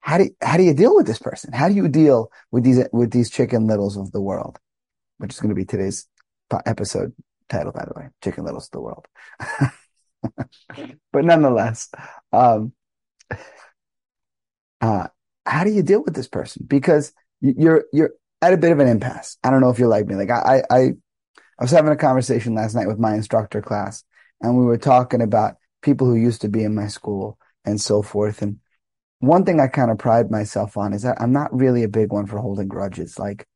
How 0.00 0.18
do, 0.18 0.24
you, 0.24 0.36
how 0.42 0.56
do 0.56 0.64
you 0.64 0.74
deal 0.74 0.94
with 0.94 1.06
this 1.06 1.18
person? 1.18 1.52
How 1.52 1.68
do 1.68 1.74
you 1.74 1.88
deal 1.88 2.30
with 2.50 2.64
these, 2.64 2.84
with 2.92 3.12
these 3.12 3.30
chicken 3.30 3.66
littles 3.66 3.96
of 3.96 4.10
the 4.12 4.20
world? 4.20 4.58
Which 5.18 5.32
is 5.32 5.40
going 5.40 5.50
to 5.50 5.54
be 5.54 5.64
today's 5.64 6.08
episode 6.66 7.14
title, 7.48 7.72
by 7.72 7.84
the 7.84 7.98
way, 7.98 8.08
chicken 8.22 8.44
littles 8.44 8.66
of 8.66 8.70
the 8.72 8.80
world. 8.80 9.06
but 11.12 11.24
nonetheless, 11.24 11.88
um, 12.32 12.72
uh, 14.80 15.06
how 15.46 15.64
do 15.64 15.70
you 15.70 15.82
deal 15.82 16.02
with 16.02 16.14
this 16.14 16.28
person? 16.28 16.64
Because 16.66 17.12
you're, 17.40 17.84
you're 17.92 18.10
at 18.40 18.52
a 18.52 18.56
bit 18.56 18.72
of 18.72 18.80
an 18.80 18.88
impasse. 18.88 19.36
I 19.44 19.50
don't 19.50 19.60
know 19.60 19.70
if 19.70 19.78
you're 19.78 19.88
like 19.88 20.06
me. 20.06 20.16
Like 20.16 20.30
I, 20.30 20.62
I, 20.68 20.92
I 21.62 21.64
was 21.64 21.70
having 21.70 21.92
a 21.92 21.96
conversation 21.96 22.56
last 22.56 22.74
night 22.74 22.88
with 22.88 22.98
my 22.98 23.14
instructor 23.14 23.62
class 23.62 24.02
and 24.40 24.58
we 24.58 24.64
were 24.64 24.76
talking 24.76 25.22
about 25.22 25.58
people 25.80 26.08
who 26.08 26.16
used 26.16 26.40
to 26.40 26.48
be 26.48 26.64
in 26.64 26.74
my 26.74 26.88
school 26.88 27.38
and 27.64 27.80
so 27.80 28.02
forth. 28.02 28.42
And 28.42 28.58
one 29.20 29.44
thing 29.44 29.60
I 29.60 29.68
kind 29.68 29.92
of 29.92 29.96
pride 29.96 30.28
myself 30.28 30.76
on 30.76 30.92
is 30.92 31.02
that 31.02 31.20
I'm 31.20 31.30
not 31.30 31.56
really 31.56 31.84
a 31.84 31.88
big 31.88 32.10
one 32.10 32.26
for 32.26 32.38
holding 32.38 32.66
grudges. 32.66 33.16
Like 33.16 33.46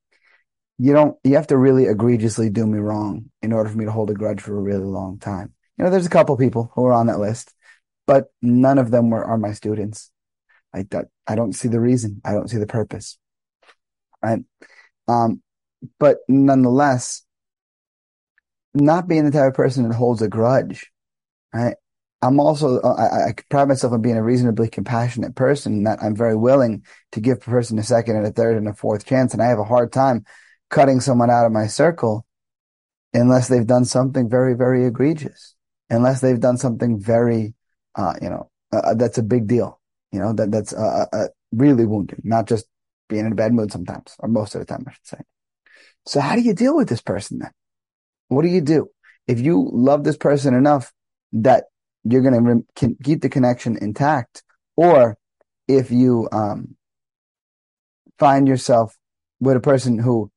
you 0.79 0.93
don't, 0.93 1.17
you 1.25 1.35
have 1.35 1.49
to 1.49 1.57
really 1.57 1.87
egregiously 1.87 2.49
do 2.49 2.65
me 2.65 2.79
wrong 2.79 3.29
in 3.43 3.53
order 3.53 3.69
for 3.69 3.77
me 3.77 3.87
to 3.87 3.91
hold 3.91 4.11
a 4.11 4.15
grudge 4.15 4.41
for 4.41 4.57
a 4.57 4.63
really 4.63 4.85
long 4.85 5.19
time. 5.19 5.53
You 5.77 5.85
know, 5.85 5.91
there's 5.91 6.07
a 6.07 6.09
couple 6.09 6.37
people 6.37 6.71
who 6.77 6.85
are 6.85 6.93
on 6.93 7.09
that 7.09 7.19
list, 7.19 7.55
but 8.07 8.27
none 8.41 8.79
of 8.79 8.93
them 8.93 9.11
were, 9.11 9.25
are 9.25 9.37
my 9.37 9.51
students. 9.51 10.13
That, 10.73 11.07
I 11.27 11.35
don't 11.35 11.55
see 11.55 11.67
the 11.67 11.81
reason. 11.81 12.21
I 12.25 12.35
don't 12.35 12.49
see 12.49 12.59
the 12.59 12.69
purpose. 12.69 13.19
Right. 14.23 14.45
Um, 15.09 15.43
but 15.99 16.19
nonetheless, 16.29 17.26
not 18.77 19.09
being 19.09 19.25
the 19.25 19.31
type 19.31 19.49
of 19.49 19.55
person 19.55 19.89
that 19.89 19.95
holds 19.95 20.23
a 20.23 20.29
grudge, 20.29 20.91
right? 21.53 21.77
I'm 22.23 22.41
also, 22.41 22.81
uh, 22.81 22.95
I, 22.95 23.29
I 23.29 23.35
pride 23.51 23.69
myself 23.69 23.93
on 23.93 24.03
being 24.03 24.17
a 24.17 24.23
reasonably 24.23 24.69
compassionate 24.69 25.35
person 25.35 25.85
that 25.85 26.03
I'm 26.03 26.17
very 26.17 26.37
willing 26.37 26.85
to 27.13 27.21
give 27.21 27.39
a 27.39 27.41
person 27.41 27.79
a 27.79 27.83
second 27.83 28.17
and 28.17 28.27
a 28.27 28.33
third 28.33 28.57
and 28.57 28.67
a 28.69 28.75
fourth 28.75 29.05
chance. 29.05 29.33
And 29.33 29.43
I 29.43 29.47
have 29.47 29.59
a 29.59 29.65
hard 29.65 29.93
time 29.93 30.25
cutting 30.71 31.01
someone 31.01 31.31
out 31.31 31.47
of 31.47 31.53
my 31.53 31.67
circle 31.67 32.27
unless 33.13 33.49
they've 33.49 33.67
done 33.67 33.85
something 33.85 34.29
very, 34.29 34.55
very 34.55 34.87
egregious, 34.87 35.55
unless 35.91 36.21
they've 36.21 36.41
done 36.41 36.57
something 36.57 37.01
very, 37.01 37.55
uh, 37.95 38.15
you 38.21 38.31
know, 38.31 38.51
uh, 38.73 38.79
uh 38.79 38.95
that's 38.95 39.19
a 39.19 39.23
big 39.23 39.47
deal, 39.47 39.81
you 40.11 40.19
know, 40.19 40.33
that 40.33 40.51
that's, 40.51 40.73
uh, 40.73 41.07
uh, 41.13 41.29
really 41.53 41.87
wounding, 41.87 42.21
not 42.25 42.47
just 42.49 42.67
being 43.09 43.27
in 43.27 43.33
a 43.33 43.37
bad 43.37 43.53
mood 43.53 43.71
sometimes 43.71 44.15
or 44.19 44.29
most 44.29 44.55
of 44.55 44.61
the 44.61 44.67
time, 44.67 44.85
I 44.87 44.93
should 44.93 45.07
say. 45.07 45.19
So 46.07 46.21
how 46.21 46.35
do 46.35 46.43
you 46.43 46.55
deal 46.55 46.77
with 46.77 46.89
this 46.89 47.03
person 47.03 47.39
then? 47.39 47.51
What 48.29 48.43
do 48.43 48.49
you 48.49 48.61
do? 48.61 48.89
If 49.27 49.41
you 49.41 49.69
love 49.73 50.05
this 50.05 50.17
person 50.17 50.55
enough 50.55 50.93
that 51.33 51.65
you're 52.05 52.23
going 52.23 52.45
to 52.45 52.65
re- 52.87 52.97
keep 53.03 53.23
the 53.23 53.29
connection 53.29 53.77
intact, 53.81 54.43
or 54.77 55.17
if 55.69 55.91
you 55.91 56.29
um, 56.33 56.77
find 58.19 58.47
yourself 58.47 58.97
with 59.41 59.57
a 59.57 59.61
person 59.61 59.99
who 59.99 60.31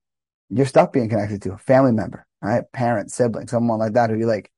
you're 0.50 0.66
stuck 0.66 0.92
being 0.92 1.10
connected 1.10 1.42
to, 1.44 1.54
a 1.54 1.58
family 1.58 1.92
member, 1.92 2.26
right? 2.42 2.64
Parent, 2.74 3.12
sibling, 3.12 3.48
someone 3.48 3.80
like 3.80 3.94
that 3.94 4.10
who 4.10 4.18
you 4.18 4.26
like, 4.26 4.52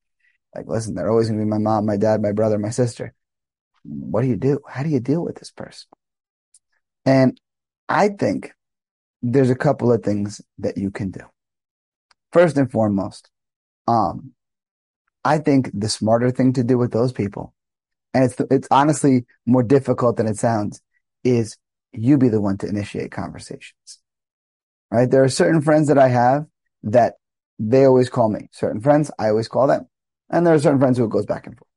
like, 0.56 0.67
listen, 0.67 0.95
they're 0.95 1.10
always 1.10 1.27
going 1.27 1.39
to 1.39 1.45
be 1.45 1.49
my 1.49 1.58
mom, 1.58 1.86
my 1.86 1.97
dad, 1.97 2.21
my 2.21 2.32
brother, 2.32 2.58
my 2.58 2.69
sister. 2.69 3.13
What 3.84 4.21
do 4.21 4.27
you 4.27 4.36
do? 4.36 4.60
How 4.67 4.84
do 4.84 4.89
you 4.89 4.99
deal 4.99 5.23
with 5.23 5.36
this 5.36 5.51
person? 5.51 5.88
And 7.06 7.39
I 7.89 8.10
think 8.10 8.53
there's 9.21 9.49
a 9.49 9.56
couple 9.56 9.91
of 9.91 10.03
things 10.03 10.41
that 10.60 10.77
you 10.77 10.91
can 10.91 11.12
do 11.12 11.21
first 12.32 12.58
and 12.58 12.72
foremost, 12.72 13.30
um, 13.88 14.32
I 15.24 15.38
think 15.38 15.70
the 15.74 15.89
smarter 15.89 16.32
thing 16.32 16.54
to 16.54 16.63
do 16.63 16.78
with 16.78 16.91
those 16.91 17.12
people, 17.12 17.54
and 18.13 18.24
it's 18.24 18.36
it's 18.50 18.67
honestly 18.72 19.26
more 19.46 19.63
difficult 19.63 20.17
than 20.17 20.28
it 20.28 20.38
sounds, 20.38 20.82
is 21.24 21.58
you 21.94 22.17
be 22.17 22.30
the 22.30 22.41
one 22.41 22.58
to 22.60 22.67
initiate 22.67 23.12
conversations. 23.12 24.00
Right? 24.89 25.10
There 25.10 25.24
are 25.24 25.30
certain 25.30 25.62
friends 25.62 25.88
that 25.88 25.98
I 25.98 26.10
have 26.10 26.46
that 26.84 27.15
they 27.60 27.86
always 27.86 28.10
call 28.10 28.30
me. 28.30 28.50
Certain 28.52 28.82
friends, 28.82 29.12
I 29.20 29.30
always 29.30 29.48
call 29.48 29.67
them. 29.67 29.88
And 30.30 30.46
there 30.46 30.54
are 30.54 30.60
certain 30.60 30.80
friends 30.80 30.98
who 30.98 31.06
it 31.06 31.12
goes 31.12 31.26
back 31.26 31.46
and 31.46 31.58
forth. 31.58 31.70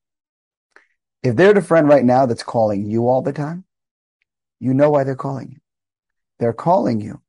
If 1.23 1.37
they're 1.37 1.55
the 1.55 1.62
friend 1.62 1.88
right 1.88 2.05
now 2.05 2.27
that's 2.27 2.43
calling 2.43 2.90
you 2.90 3.09
all 3.09 3.23
the 3.23 3.33
time, 3.33 3.64
you 4.61 4.75
know 4.75 4.90
why 4.90 5.05
they're 5.05 5.17
calling 5.17 5.51
you. 5.53 5.59
They're 6.38 6.53
calling 6.53 7.01
you 7.01 7.21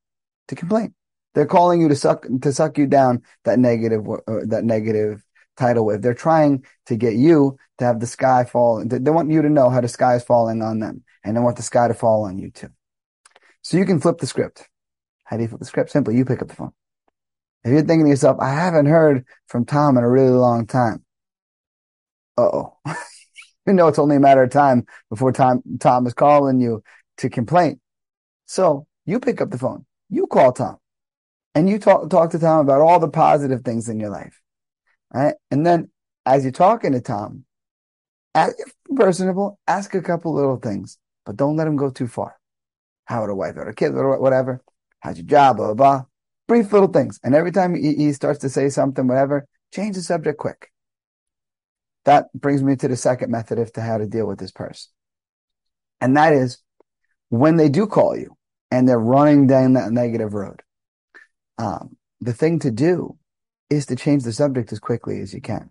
to 0.47 0.55
complain. 0.55 0.93
They're 1.35 1.45
calling 1.45 1.81
you 1.81 1.89
to 1.89 1.95
suck 1.95 2.25
to 2.41 2.53
suck 2.53 2.77
you 2.77 2.87
down 2.87 3.21
that 3.43 3.59
negative 3.59 4.07
uh, 4.09 4.45
that 4.47 4.63
negative 4.63 5.21
tidal 5.57 5.85
wave. 5.85 6.01
They're 6.01 6.13
trying 6.13 6.65
to 6.85 6.95
get 6.95 7.15
you 7.15 7.57
to 7.77 7.85
have 7.85 7.99
the 7.99 8.07
sky 8.07 8.45
fall. 8.45 8.83
They 8.85 9.11
want 9.11 9.29
you 9.29 9.41
to 9.41 9.49
know 9.49 9.69
how 9.69 9.81
the 9.81 9.89
sky 9.89 10.15
is 10.15 10.23
falling 10.23 10.61
on 10.61 10.79
them, 10.79 11.03
and 11.25 11.35
they 11.35 11.41
want 11.41 11.57
the 11.57 11.61
sky 11.61 11.89
to 11.89 11.93
fall 11.93 12.23
on 12.23 12.39
you 12.39 12.51
too. 12.51 12.69
So 13.61 13.75
you 13.77 13.85
can 13.85 13.99
flip 13.99 14.17
the 14.19 14.27
script. 14.27 14.69
How 15.25 15.35
do 15.35 15.43
you 15.43 15.49
flip 15.49 15.59
the 15.59 15.65
script? 15.65 15.91
Simply, 15.91 16.15
you 16.15 16.23
pick 16.23 16.41
up 16.41 16.47
the 16.47 16.55
phone. 16.55 16.71
If 17.65 17.71
you're 17.71 17.81
thinking 17.81 18.05
to 18.05 18.11
yourself, 18.11 18.37
"I 18.39 18.53
haven't 18.53 18.85
heard 18.85 19.25
from 19.47 19.65
Tom 19.65 19.97
in 19.97 20.05
a 20.05 20.09
really 20.09 20.29
long 20.29 20.65
time," 20.65 21.03
oh, 22.37 22.77
you 23.67 23.73
know 23.73 23.89
it's 23.89 23.99
only 23.99 24.15
a 24.15 24.21
matter 24.21 24.43
of 24.43 24.51
time 24.51 24.85
before 25.09 25.33
Tom 25.33 25.63
Tom 25.81 26.07
is 26.07 26.13
calling 26.13 26.61
you 26.61 26.81
to 27.17 27.29
complain. 27.29 27.81
So 28.45 28.87
you 29.05 29.19
pick 29.19 29.41
up 29.41 29.51
the 29.51 29.57
phone. 29.57 29.85
You 30.09 30.27
call 30.27 30.53
Tom 30.53 30.77
and 31.55 31.69
you 31.69 31.79
talk 31.79 32.09
talk 32.09 32.31
to 32.31 32.39
Tom 32.39 32.59
about 32.59 32.81
all 32.81 32.99
the 32.99 33.09
positive 33.09 33.63
things 33.63 33.87
in 33.87 33.99
your 33.99 34.09
life, 34.09 34.39
right? 35.11 35.35
And 35.49 35.65
then 35.65 35.89
as 36.25 36.43
you're 36.43 36.51
talking 36.51 36.91
to 36.91 37.01
Tom, 37.01 37.45
ask, 38.35 38.55
personable, 38.95 39.57
ask 39.65 39.95
a 39.95 40.01
couple 40.01 40.33
little 40.33 40.57
things, 40.57 40.97
but 41.25 41.37
don't 41.37 41.55
let 41.55 41.67
him 41.67 41.77
go 41.77 41.89
too 41.89 42.07
far. 42.07 42.37
How 43.05 43.23
are 43.23 43.27
the 43.27 43.35
wife, 43.35 43.55
or 43.55 43.65
the 43.65 43.73
kids, 43.73 43.95
or 43.95 44.19
whatever? 44.19 44.61
How's 44.99 45.17
your 45.17 45.25
job? 45.25 45.57
Blah 45.57 45.67
blah 45.67 45.75
blah. 45.75 46.05
Brief 46.47 46.71
little 46.73 46.89
things, 46.89 47.19
and 47.23 47.33
every 47.33 47.51
time 47.51 47.73
he, 47.73 47.95
he 47.95 48.13
starts 48.13 48.39
to 48.39 48.49
say 48.49 48.69
something, 48.69 49.07
whatever, 49.07 49.47
change 49.73 49.95
the 49.95 50.01
subject 50.01 50.37
quick. 50.37 50.71
That 52.03 52.25
brings 52.33 52.61
me 52.61 52.75
to 52.75 52.87
the 52.87 52.95
second 52.97 53.31
method 53.31 53.57
of 53.57 53.73
to 53.73 53.81
how 53.81 53.97
to 53.97 54.05
deal 54.05 54.27
with 54.27 54.39
this 54.39 54.51
person, 54.51 54.91
and 56.01 56.17
that 56.17 56.33
is 56.33 56.59
when 57.29 57.55
they 57.55 57.69
do 57.69 57.87
call 57.87 58.17
you 58.17 58.35
and 58.69 58.87
they're 58.87 58.99
running 58.99 59.47
down 59.47 59.73
that 59.73 59.91
negative 59.91 60.33
road 60.33 60.61
um, 61.57 61.97
the 62.21 62.33
thing 62.33 62.59
to 62.59 62.71
do 62.71 63.17
is 63.69 63.85
to 63.87 63.95
change 63.95 64.23
the 64.23 64.33
subject 64.33 64.71
as 64.71 64.79
quickly 64.79 65.21
as 65.21 65.33
you 65.33 65.41
can. 65.41 65.69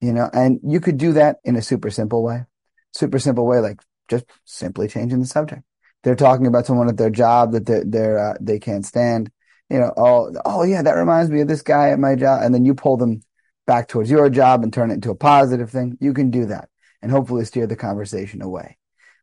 You 0.00 0.12
know, 0.12 0.30
and 0.32 0.60
you 0.62 0.80
could 0.80 0.96
do 0.96 1.12
that 1.14 1.36
in 1.44 1.56
a 1.56 1.62
super 1.62 1.90
simple 1.90 2.22
way. 2.22 2.44
Super 2.92 3.18
simple 3.18 3.46
way, 3.46 3.58
like 3.58 3.80
just 4.08 4.24
simply 4.44 4.88
changing 4.88 5.20
the 5.20 5.26
subject. 5.26 5.62
They're 6.04 6.14
talking 6.14 6.46
about 6.46 6.66
someone 6.66 6.88
at 6.88 6.96
their 6.96 7.10
job 7.10 7.52
that 7.52 7.66
they're, 7.66 7.84
they're 7.84 8.18
uh, 8.18 8.34
they 8.40 8.58
can't 8.58 8.86
stand. 8.86 9.30
You 9.68 9.78
know, 9.80 9.92
oh, 9.96 10.32
oh 10.44 10.62
yeah, 10.62 10.82
that 10.82 10.92
reminds 10.92 11.30
me 11.30 11.40
of 11.40 11.48
this 11.48 11.62
guy 11.62 11.90
at 11.90 11.98
my 11.98 12.14
job. 12.14 12.42
And 12.42 12.54
then 12.54 12.64
you 12.64 12.74
pull 12.74 12.96
them 12.96 13.22
back 13.66 13.88
towards 13.88 14.10
your 14.10 14.30
job 14.30 14.62
and 14.62 14.72
turn 14.72 14.90
it 14.90 14.94
into 14.94 15.10
a 15.10 15.16
positive 15.16 15.70
thing. 15.70 15.98
You 16.00 16.14
can 16.14 16.30
do 16.30 16.46
that 16.46 16.68
and 17.02 17.10
hopefully 17.10 17.44
steer 17.44 17.66
the 17.66 17.76
conversation 17.76 18.40
away. 18.40 18.78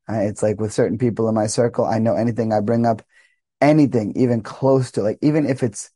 Uh, 0.07 0.19
it's 0.19 0.43
like 0.43 0.59
with 0.59 0.73
certain 0.73 0.97
people 0.97 1.27
in 1.27 1.35
my 1.35 1.47
circle, 1.47 1.85
I 1.85 1.99
know 1.99 2.15
anything 2.15 2.53
I 2.53 2.59
bring 2.59 2.85
up, 2.85 3.01
anything 3.61 4.13
even 4.15 4.41
close 4.41 4.91
to 4.91 5.01
like 5.01 5.17
even 5.21 5.47
if 5.47 5.63
it's 5.63 5.89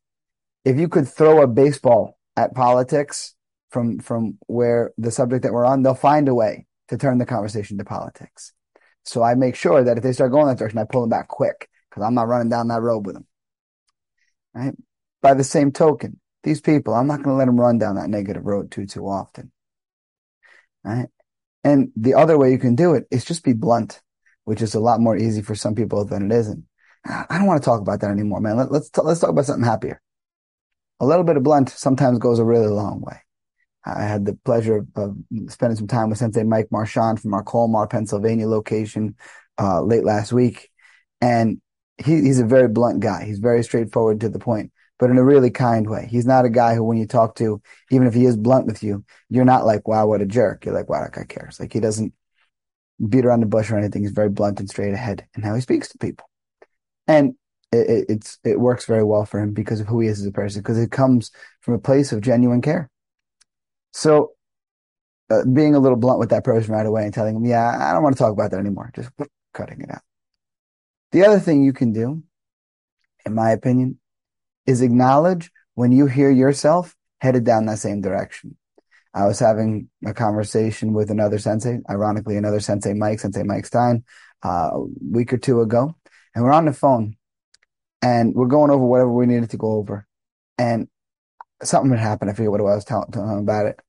if 0.66 0.78
you 0.78 0.88
could 0.88 1.08
throw 1.08 1.42
a 1.42 1.48
baseball 1.48 2.18
at 2.36 2.56
politics 2.56 3.36
from 3.70 4.00
from 4.00 4.38
where 4.48 4.92
the 4.98 5.12
subject 5.12 5.44
that 5.44 5.54
we're 5.54 5.66
on, 5.66 5.84
they'll 5.84 5.96
find 5.96 6.28
a 6.28 6.34
way 6.34 6.66
to 6.88 6.98
turn 6.98 7.18
the 7.18 7.26
conversation 7.26 7.78
to 7.78 7.86
politics. 7.86 8.54
So 9.06 9.24
I 9.24 9.36
make 9.36 9.56
sure 9.56 9.84
that 9.84 9.98
if 9.98 10.04
they 10.04 10.12
start 10.12 10.32
going 10.32 10.48
that 10.48 10.58
direction, 10.58 10.80
I 10.80 10.86
pull 10.86 11.02
them 11.02 11.10
back 11.10 11.28
quick 11.28 11.70
because 11.90 12.04
I'm 12.04 12.14
not 12.14 12.28
running 12.28 12.50
down 12.50 12.68
that 12.68 12.82
road 12.82 13.06
with 13.06 13.16
them. 13.16 13.28
Right. 14.54 14.74
By 15.22 15.34
the 15.34 15.44
same 15.44 15.72
token, 15.72 16.20
these 16.44 16.62
people, 16.62 16.94
I'm 16.94 17.08
not 17.08 17.24
going 17.24 17.36
to 17.36 17.38
let 17.38 17.46
them 17.46 17.60
run 17.60 17.78
down 17.78 17.96
that 17.96 18.10
negative 18.10 18.46
road 18.46 18.72
too 18.72 18.86
too 18.86 19.08
often. 19.08 19.52
Right. 20.84 21.08
And 21.64 21.92
the 21.96 22.16
other 22.16 22.38
way 22.38 22.52
you 22.52 22.58
can 22.58 22.76
do 22.76 22.94
it 22.94 23.06
is 23.12 23.26
just 23.26 23.44
be 23.44 23.54
blunt, 23.54 24.02
which 24.46 24.62
is 24.62 24.76
a 24.76 24.80
lot 24.80 25.02
more 25.02 25.18
easy 25.18 25.42
for 25.42 25.56
some 25.56 25.76
people 25.76 26.06
than 26.06 26.32
it 26.32 26.36
isn't. 26.36 26.64
I 27.06 27.38
don't 27.38 27.48
want 27.48 27.62
to 27.62 27.66
talk 27.66 27.82
about 27.82 28.02
that 28.02 28.12
anymore, 28.12 28.42
man. 28.42 28.58
Let, 28.58 28.72
us 28.72 28.90
t- 28.90 29.02
let's 29.02 29.20
talk 29.20 29.30
about 29.30 29.46
something 29.46 29.64
happier. 29.64 30.02
A 31.00 31.06
little 31.06 31.24
bit 31.24 31.38
of 31.38 31.44
blunt 31.44 31.70
sometimes 31.70 32.20
goes 32.20 32.40
a 32.40 32.46
really 32.46 32.68
long 32.68 33.02
way. 33.02 33.22
I 33.86 34.04
had 34.04 34.26
the 34.26 34.38
pleasure 34.44 34.78
of, 34.78 34.88
of 34.96 35.18
spending 35.48 35.78
some 35.78 35.88
time 35.88 36.10
with 36.10 36.20
Sensei 36.20 36.44
Mike 36.44 36.68
Marchand 36.72 37.22
from 37.22 37.34
our 37.34 37.44
Colmar, 37.44 37.88
Pennsylvania 37.90 38.48
location 38.48 39.16
uh, 39.58 39.82
late 39.82 40.04
last 40.04 40.34
week. 40.34 40.70
And 41.22 41.62
he, 41.98 42.22
he's 42.22 42.40
a 42.40 42.46
very 42.46 42.68
blunt 42.68 43.00
guy. 43.00 43.26
He's 43.26 43.40
very 43.40 43.64
straightforward 43.64 44.22
to 44.22 44.30
the 44.30 44.40
point, 44.40 44.72
but 45.00 45.10
in 45.10 45.18
a 45.18 45.24
really 45.24 45.50
kind 45.50 45.90
way. 45.90 46.08
He's 46.10 46.26
not 46.26 46.46
a 46.46 46.50
guy 46.50 46.76
who, 46.76 46.84
when 46.84 46.98
you 46.98 47.08
talk 47.08 47.36
to, 47.36 47.62
even 47.92 48.08
if 48.08 48.14
he 48.14 48.26
is 48.26 48.38
blunt 48.38 48.68
with 48.68 48.84
you, 48.84 49.04
you're 49.30 49.46
not 49.46 49.66
like, 49.66 49.88
wow, 49.88 50.08
what 50.08 50.22
a 50.22 50.26
jerk. 50.26 50.66
You're 50.66 50.76
like, 50.76 50.90
wow, 50.90 51.02
that 51.02 51.14
guy 51.14 51.24
cares. 51.24 51.60
Like 51.60 51.74
he 51.74 51.80
doesn't 51.80 52.14
beat 53.08 53.26
around 53.26 53.40
the 53.40 53.46
bush 53.46 53.72
or 53.72 53.78
anything. 53.78 54.02
He's 54.02 54.12
very 54.12 54.30
blunt 54.30 54.60
and 54.60 54.70
straight 54.70 54.94
ahead 54.94 55.26
in 55.36 55.44
how 55.44 55.56
he 55.56 55.62
speaks 55.62 55.88
to 55.90 55.98
people. 55.98 56.29
And 57.10 57.34
it, 57.72 57.90
it, 57.90 58.06
it's, 58.08 58.38
it 58.46 58.60
works 58.60 58.86
very 58.86 59.04
well 59.04 59.26
for 59.26 59.40
him 59.40 59.52
because 59.54 59.80
of 59.80 59.88
who 59.88 60.00
he 60.00 60.08
is 60.08 60.22
as 60.22 60.28
a 60.28 60.32
person, 60.32 60.62
because 60.62 60.78
it 60.78 60.92
comes 60.92 61.32
from 61.62 61.74
a 61.74 61.80
place 61.80 62.12
of 62.12 62.22
genuine 62.22 62.62
care. 62.62 62.90
So 63.92 64.34
uh, 65.32 65.44
being 65.46 65.74
a 65.74 65.80
little 65.80 65.98
blunt 65.98 66.20
with 66.20 66.30
that 66.30 66.44
person 66.44 66.72
right 66.72 66.86
away 66.86 67.04
and 67.04 67.14
telling 67.14 67.36
him, 67.36 67.46
yeah, 67.46 67.78
I 67.80 67.94
don't 67.94 68.04
want 68.04 68.16
to 68.16 68.24
talk 68.24 68.32
about 68.32 68.52
that 68.52 68.60
anymore. 68.60 68.92
Just 68.96 69.10
cutting 69.54 69.82
it 69.82 69.90
out. 69.92 70.02
The 71.12 71.26
other 71.26 71.40
thing 71.40 71.64
you 71.64 71.74
can 71.74 71.92
do, 71.92 72.22
in 73.26 73.34
my 73.34 73.50
opinion, 73.50 73.98
is 74.68 74.84
acknowledge 74.84 75.52
when 75.74 75.92
you 75.92 76.06
hear 76.06 76.30
yourself 76.30 76.96
headed 77.22 77.44
down 77.44 77.66
that 77.66 77.80
same 77.80 78.02
direction. 78.02 78.56
I 79.16 79.26
was 79.26 79.40
having 79.40 79.90
a 80.06 80.14
conversation 80.14 80.94
with 80.94 81.10
another 81.10 81.40
sensei, 81.40 81.80
ironically, 81.90 82.38
another 82.38 82.60
sensei, 82.60 82.94
Mike, 82.94 83.20
Sensei 83.20 83.42
Mike 83.42 83.66
Stein, 83.66 84.04
uh, 84.46 84.70
a 84.74 84.86
week 85.12 85.34
or 85.34 85.38
two 85.38 85.62
ago. 85.62 85.96
And 86.36 86.44
we're 86.44 86.52
on 86.52 86.66
the 86.66 86.74
phone 86.74 87.16
and 88.02 88.34
we're 88.34 88.48
going 88.48 88.72
over 88.72 88.84
whatever 88.84 89.12
we 89.12 89.26
needed 89.26 89.50
to 89.52 89.58
go 89.58 89.74
over. 89.74 90.08
And 90.58 90.88
something 91.64 91.92
had 91.92 92.00
happened. 92.00 92.32
I 92.32 92.34
forget 92.34 92.52
what 92.52 92.60
it 92.60 92.64
was, 92.64 92.86
telling 92.86 93.12
tell 93.12 93.28
him 93.28 93.40
about 93.40 93.66
it. 93.66 93.80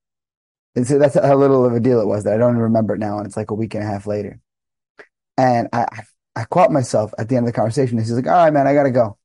And 0.75 0.87
so 0.87 0.97
that's 0.97 1.15
how 1.15 1.35
little 1.35 1.65
of 1.65 1.73
a 1.73 1.79
deal 1.79 1.99
it 1.99 2.07
was 2.07 2.23
that 2.23 2.33
I 2.33 2.37
don't 2.37 2.51
even 2.51 2.61
remember 2.63 2.95
it 2.95 2.99
now. 2.99 3.17
And 3.17 3.27
it's 3.27 3.37
like 3.37 3.51
a 3.51 3.55
week 3.55 3.73
and 3.73 3.83
a 3.83 3.87
half 3.87 4.07
later. 4.07 4.39
And 5.37 5.67
I, 5.73 5.85
I 6.35 6.45
caught 6.45 6.71
myself 6.71 7.13
at 7.17 7.27
the 7.29 7.35
end 7.35 7.45
of 7.45 7.53
the 7.53 7.55
conversation. 7.55 7.97
He's 7.97 8.11
like, 8.11 8.27
all 8.27 8.31
right, 8.31 8.53
man, 8.53 8.67
I 8.67 8.73
got 8.73 8.83
to 8.83 8.91
go. 8.91 9.17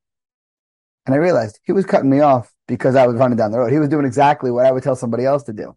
And 1.04 1.14
I 1.14 1.18
realized 1.18 1.60
he 1.62 1.72
was 1.72 1.86
cutting 1.86 2.10
me 2.10 2.20
off 2.20 2.52
because 2.66 2.96
I 2.96 3.06
was 3.06 3.16
running 3.16 3.36
down 3.36 3.52
the 3.52 3.58
road. 3.58 3.72
He 3.72 3.78
was 3.78 3.88
doing 3.88 4.06
exactly 4.06 4.50
what 4.50 4.66
I 4.66 4.72
would 4.72 4.82
tell 4.82 4.96
somebody 4.96 5.24
else 5.24 5.44
to 5.44 5.52
do. 5.52 5.76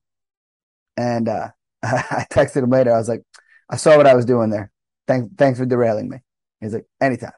And, 0.98 1.28
uh, 1.28 1.50
I 1.84 2.26
texted 2.32 2.64
him 2.64 2.72
later. 2.72 2.94
I 2.94 2.98
was 2.98 3.10
like, 3.10 3.22
I 3.70 3.78
saw 3.78 3.96
what 3.96 4.08
I 4.08 4.16
was 4.16 4.26
doing 4.26 4.50
there. 4.50 4.72
Thanks, 5.08 5.30
thanks 5.38 5.60
for 5.60 5.66
derailing 5.66 6.10
me. 6.10 6.20
He's 6.60 6.74
like, 6.74 6.86
anytime. 7.02 7.32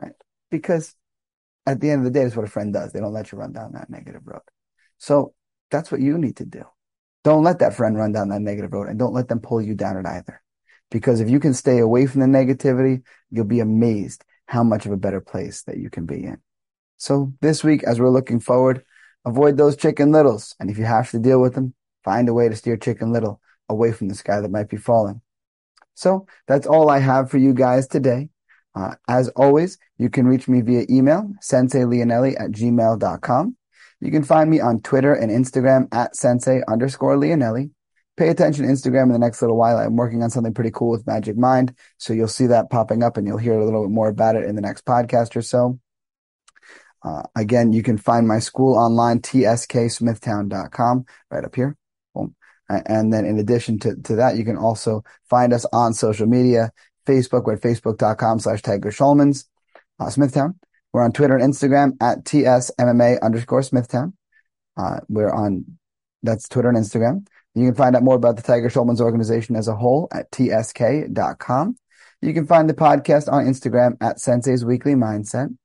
Right. 0.00 0.12
Because 0.50 0.94
at 1.66 1.80
the 1.80 1.90
end 1.90 2.00
of 2.00 2.04
the 2.04 2.18
day, 2.18 2.24
that's 2.24 2.36
what 2.36 2.46
a 2.46 2.50
friend 2.50 2.72
does. 2.72 2.92
They 2.92 3.00
don't 3.00 3.12
let 3.12 3.32
you 3.32 3.38
run 3.38 3.52
down 3.52 3.72
that 3.72 3.90
negative 3.90 4.22
road. 4.24 4.42
So 4.98 5.34
that's 5.70 5.90
what 5.90 6.00
you 6.00 6.18
need 6.18 6.36
to 6.36 6.44
do. 6.44 6.64
Don't 7.24 7.44
let 7.44 7.58
that 7.58 7.74
friend 7.74 7.96
run 7.96 8.12
down 8.12 8.28
that 8.28 8.40
negative 8.40 8.72
road 8.72 8.88
and 8.88 8.98
don't 8.98 9.12
let 9.12 9.28
them 9.28 9.40
pull 9.40 9.60
you 9.60 9.74
down 9.74 9.96
it 9.96 10.06
either. 10.06 10.42
Because 10.90 11.20
if 11.20 11.28
you 11.28 11.40
can 11.40 11.52
stay 11.52 11.78
away 11.78 12.06
from 12.06 12.20
the 12.20 12.26
negativity, 12.26 13.02
you'll 13.30 13.44
be 13.44 13.60
amazed 13.60 14.24
how 14.46 14.62
much 14.62 14.86
of 14.86 14.92
a 14.92 14.96
better 14.96 15.20
place 15.20 15.62
that 15.64 15.76
you 15.76 15.90
can 15.90 16.06
be 16.06 16.24
in. 16.24 16.38
So 16.96 17.34
this 17.42 17.62
week, 17.62 17.84
as 17.84 18.00
we're 18.00 18.08
looking 18.08 18.40
forward, 18.40 18.82
avoid 19.24 19.56
those 19.56 19.76
chicken 19.76 20.10
littles. 20.10 20.54
And 20.58 20.70
if 20.70 20.78
you 20.78 20.84
have 20.84 21.10
to 21.10 21.18
deal 21.18 21.40
with 21.40 21.54
them, 21.54 21.74
find 22.02 22.28
a 22.28 22.34
way 22.34 22.48
to 22.48 22.56
steer 22.56 22.78
chicken 22.78 23.12
little 23.12 23.40
away 23.68 23.92
from 23.92 24.08
the 24.08 24.14
sky 24.14 24.40
that 24.40 24.50
might 24.50 24.70
be 24.70 24.78
falling. 24.78 25.20
So 25.94 26.26
that's 26.46 26.66
all 26.66 26.90
I 26.90 27.00
have 27.00 27.30
for 27.30 27.36
you 27.38 27.52
guys 27.52 27.86
today. 27.86 28.30
Uh, 28.78 28.94
as 29.08 29.28
always, 29.30 29.76
you 29.98 30.08
can 30.08 30.26
reach 30.26 30.46
me 30.46 30.60
via 30.60 30.86
email, 30.88 31.28
senseileonelli 31.42 32.40
at 32.40 32.52
gmail.com. 32.52 33.56
You 34.00 34.10
can 34.12 34.22
find 34.22 34.48
me 34.48 34.60
on 34.60 34.80
Twitter 34.80 35.14
and 35.14 35.32
Instagram 35.32 35.88
at 35.92 36.14
sensei 36.14 36.62
underscore 36.68 37.16
Leonelli. 37.16 37.70
Pay 38.16 38.28
attention 38.28 38.66
to 38.66 38.72
Instagram 38.72 39.04
in 39.04 39.12
the 39.12 39.18
next 39.18 39.42
little 39.42 39.56
while. 39.56 39.78
I'm 39.78 39.96
working 39.96 40.22
on 40.22 40.30
something 40.30 40.54
pretty 40.54 40.70
cool 40.72 40.90
with 40.90 41.06
Magic 41.06 41.36
Mind. 41.36 41.76
So 41.98 42.12
you'll 42.12 42.28
see 42.28 42.46
that 42.46 42.70
popping 42.70 43.02
up 43.02 43.16
and 43.16 43.26
you'll 43.26 43.38
hear 43.38 43.58
a 43.58 43.64
little 43.64 43.82
bit 43.82 43.90
more 43.90 44.08
about 44.08 44.36
it 44.36 44.44
in 44.44 44.54
the 44.54 44.62
next 44.62 44.84
podcast 44.84 45.34
or 45.34 45.42
so. 45.42 45.80
Uh, 47.02 47.22
again, 47.36 47.72
you 47.72 47.82
can 47.82 47.98
find 47.98 48.28
my 48.28 48.38
school 48.38 48.76
online, 48.76 49.20
tsksmithtown.com, 49.20 51.04
right 51.30 51.44
up 51.44 51.54
here. 51.54 51.76
Boom. 52.14 52.34
And 52.68 53.12
then 53.12 53.24
in 53.24 53.38
addition 53.38 53.78
to, 53.80 53.96
to 54.02 54.16
that, 54.16 54.36
you 54.36 54.44
can 54.44 54.56
also 54.56 55.02
find 55.30 55.52
us 55.52 55.64
on 55.72 55.94
social 55.94 56.26
media, 56.26 56.70
Facebook, 57.08 57.44
we're 57.44 57.54
at 57.54 57.62
facebook.com 57.62 58.40
slash 58.40 58.62
Tiger 58.62 58.90
Schulman's, 58.90 59.46
uh, 59.98 60.10
Smithtown. 60.10 60.58
We're 60.92 61.02
on 61.02 61.12
Twitter 61.12 61.36
and 61.36 61.52
Instagram 61.52 61.92
at 62.00 62.24
TSMMA 62.24 63.20
underscore 63.22 63.62
Smithtown. 63.62 64.14
Uh, 64.76 65.00
we're 65.08 65.32
on, 65.32 65.78
that's 66.22 66.48
Twitter 66.48 66.68
and 66.68 66.78
Instagram. 66.78 67.26
You 67.54 67.66
can 67.66 67.74
find 67.74 67.96
out 67.96 68.02
more 68.02 68.14
about 68.14 68.36
the 68.36 68.42
Tiger 68.42 68.68
Schulman's 68.68 69.00
organization 69.00 69.56
as 69.56 69.68
a 69.68 69.74
whole 69.74 70.08
at 70.12 70.30
tsk.com. 70.30 71.76
You 72.20 72.34
can 72.34 72.46
find 72.46 72.68
the 72.68 72.74
podcast 72.74 73.30
on 73.30 73.46
Instagram 73.46 73.96
at 74.00 74.20
Sensei's 74.20 74.64
Weekly 74.64 74.94
Mindset. 74.94 75.56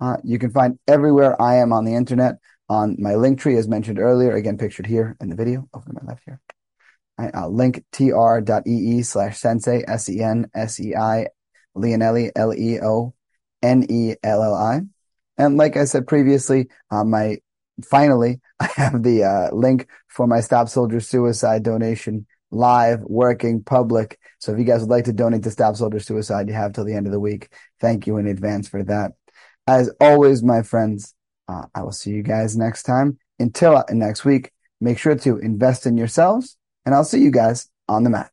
Uh, 0.00 0.16
you 0.24 0.38
can 0.38 0.50
find 0.50 0.78
everywhere 0.88 1.40
I 1.40 1.56
am 1.56 1.72
on 1.72 1.84
the 1.84 1.94
internet 1.94 2.36
on 2.68 2.96
my 2.98 3.16
link 3.16 3.40
tree, 3.40 3.56
as 3.56 3.68
mentioned 3.68 3.98
earlier, 3.98 4.32
again, 4.34 4.56
pictured 4.56 4.86
here 4.86 5.16
in 5.20 5.28
the 5.28 5.36
video 5.36 5.68
over 5.74 5.86
to 5.86 5.92
my 5.92 6.00
left 6.06 6.22
here. 6.24 6.40
Uh, 7.28 7.48
link 7.48 7.84
tr.ee 7.92 9.02
slash 9.02 9.38
sensei, 9.38 9.84
S-E-N-S-E-I, 9.86 11.26
Leonelli, 11.76 12.30
L-E-O-N-E-L-L-I. 12.34 13.12
And 15.38 15.56
like 15.56 15.76
I 15.76 15.84
said 15.84 16.06
previously, 16.06 16.68
uh, 16.90 17.04
my 17.04 17.38
finally, 17.84 18.40
I 18.60 18.68
have 18.76 19.02
the 19.02 19.24
uh, 19.24 19.54
link 19.54 19.88
for 20.08 20.26
my 20.26 20.40
Stop 20.40 20.68
Soldier 20.68 21.00
Suicide 21.00 21.62
donation 21.62 22.26
live, 22.50 23.00
working, 23.02 23.62
public. 23.62 24.18
So 24.38 24.52
if 24.52 24.58
you 24.58 24.64
guys 24.64 24.80
would 24.80 24.90
like 24.90 25.04
to 25.04 25.12
donate 25.12 25.42
to 25.44 25.50
Stop 25.50 25.76
Soldier 25.76 26.00
Suicide, 26.00 26.48
you 26.48 26.54
have 26.54 26.72
till 26.72 26.84
the 26.84 26.94
end 26.94 27.06
of 27.06 27.12
the 27.12 27.20
week. 27.20 27.48
Thank 27.80 28.06
you 28.06 28.16
in 28.16 28.26
advance 28.26 28.68
for 28.68 28.82
that. 28.84 29.12
As 29.66 29.90
always, 30.00 30.42
my 30.42 30.62
friends, 30.62 31.14
uh, 31.48 31.66
I 31.74 31.82
will 31.82 31.92
see 31.92 32.10
you 32.10 32.22
guys 32.22 32.56
next 32.56 32.84
time. 32.84 33.18
Until 33.38 33.82
next 33.90 34.24
week, 34.24 34.52
make 34.80 34.98
sure 34.98 35.14
to 35.14 35.38
invest 35.38 35.86
in 35.86 35.96
yourselves, 35.96 36.56
and 36.84 36.94
I'll 36.94 37.04
see 37.04 37.22
you 37.22 37.30
guys 37.30 37.68
on 37.88 38.04
the 38.04 38.10
mat. 38.10 38.30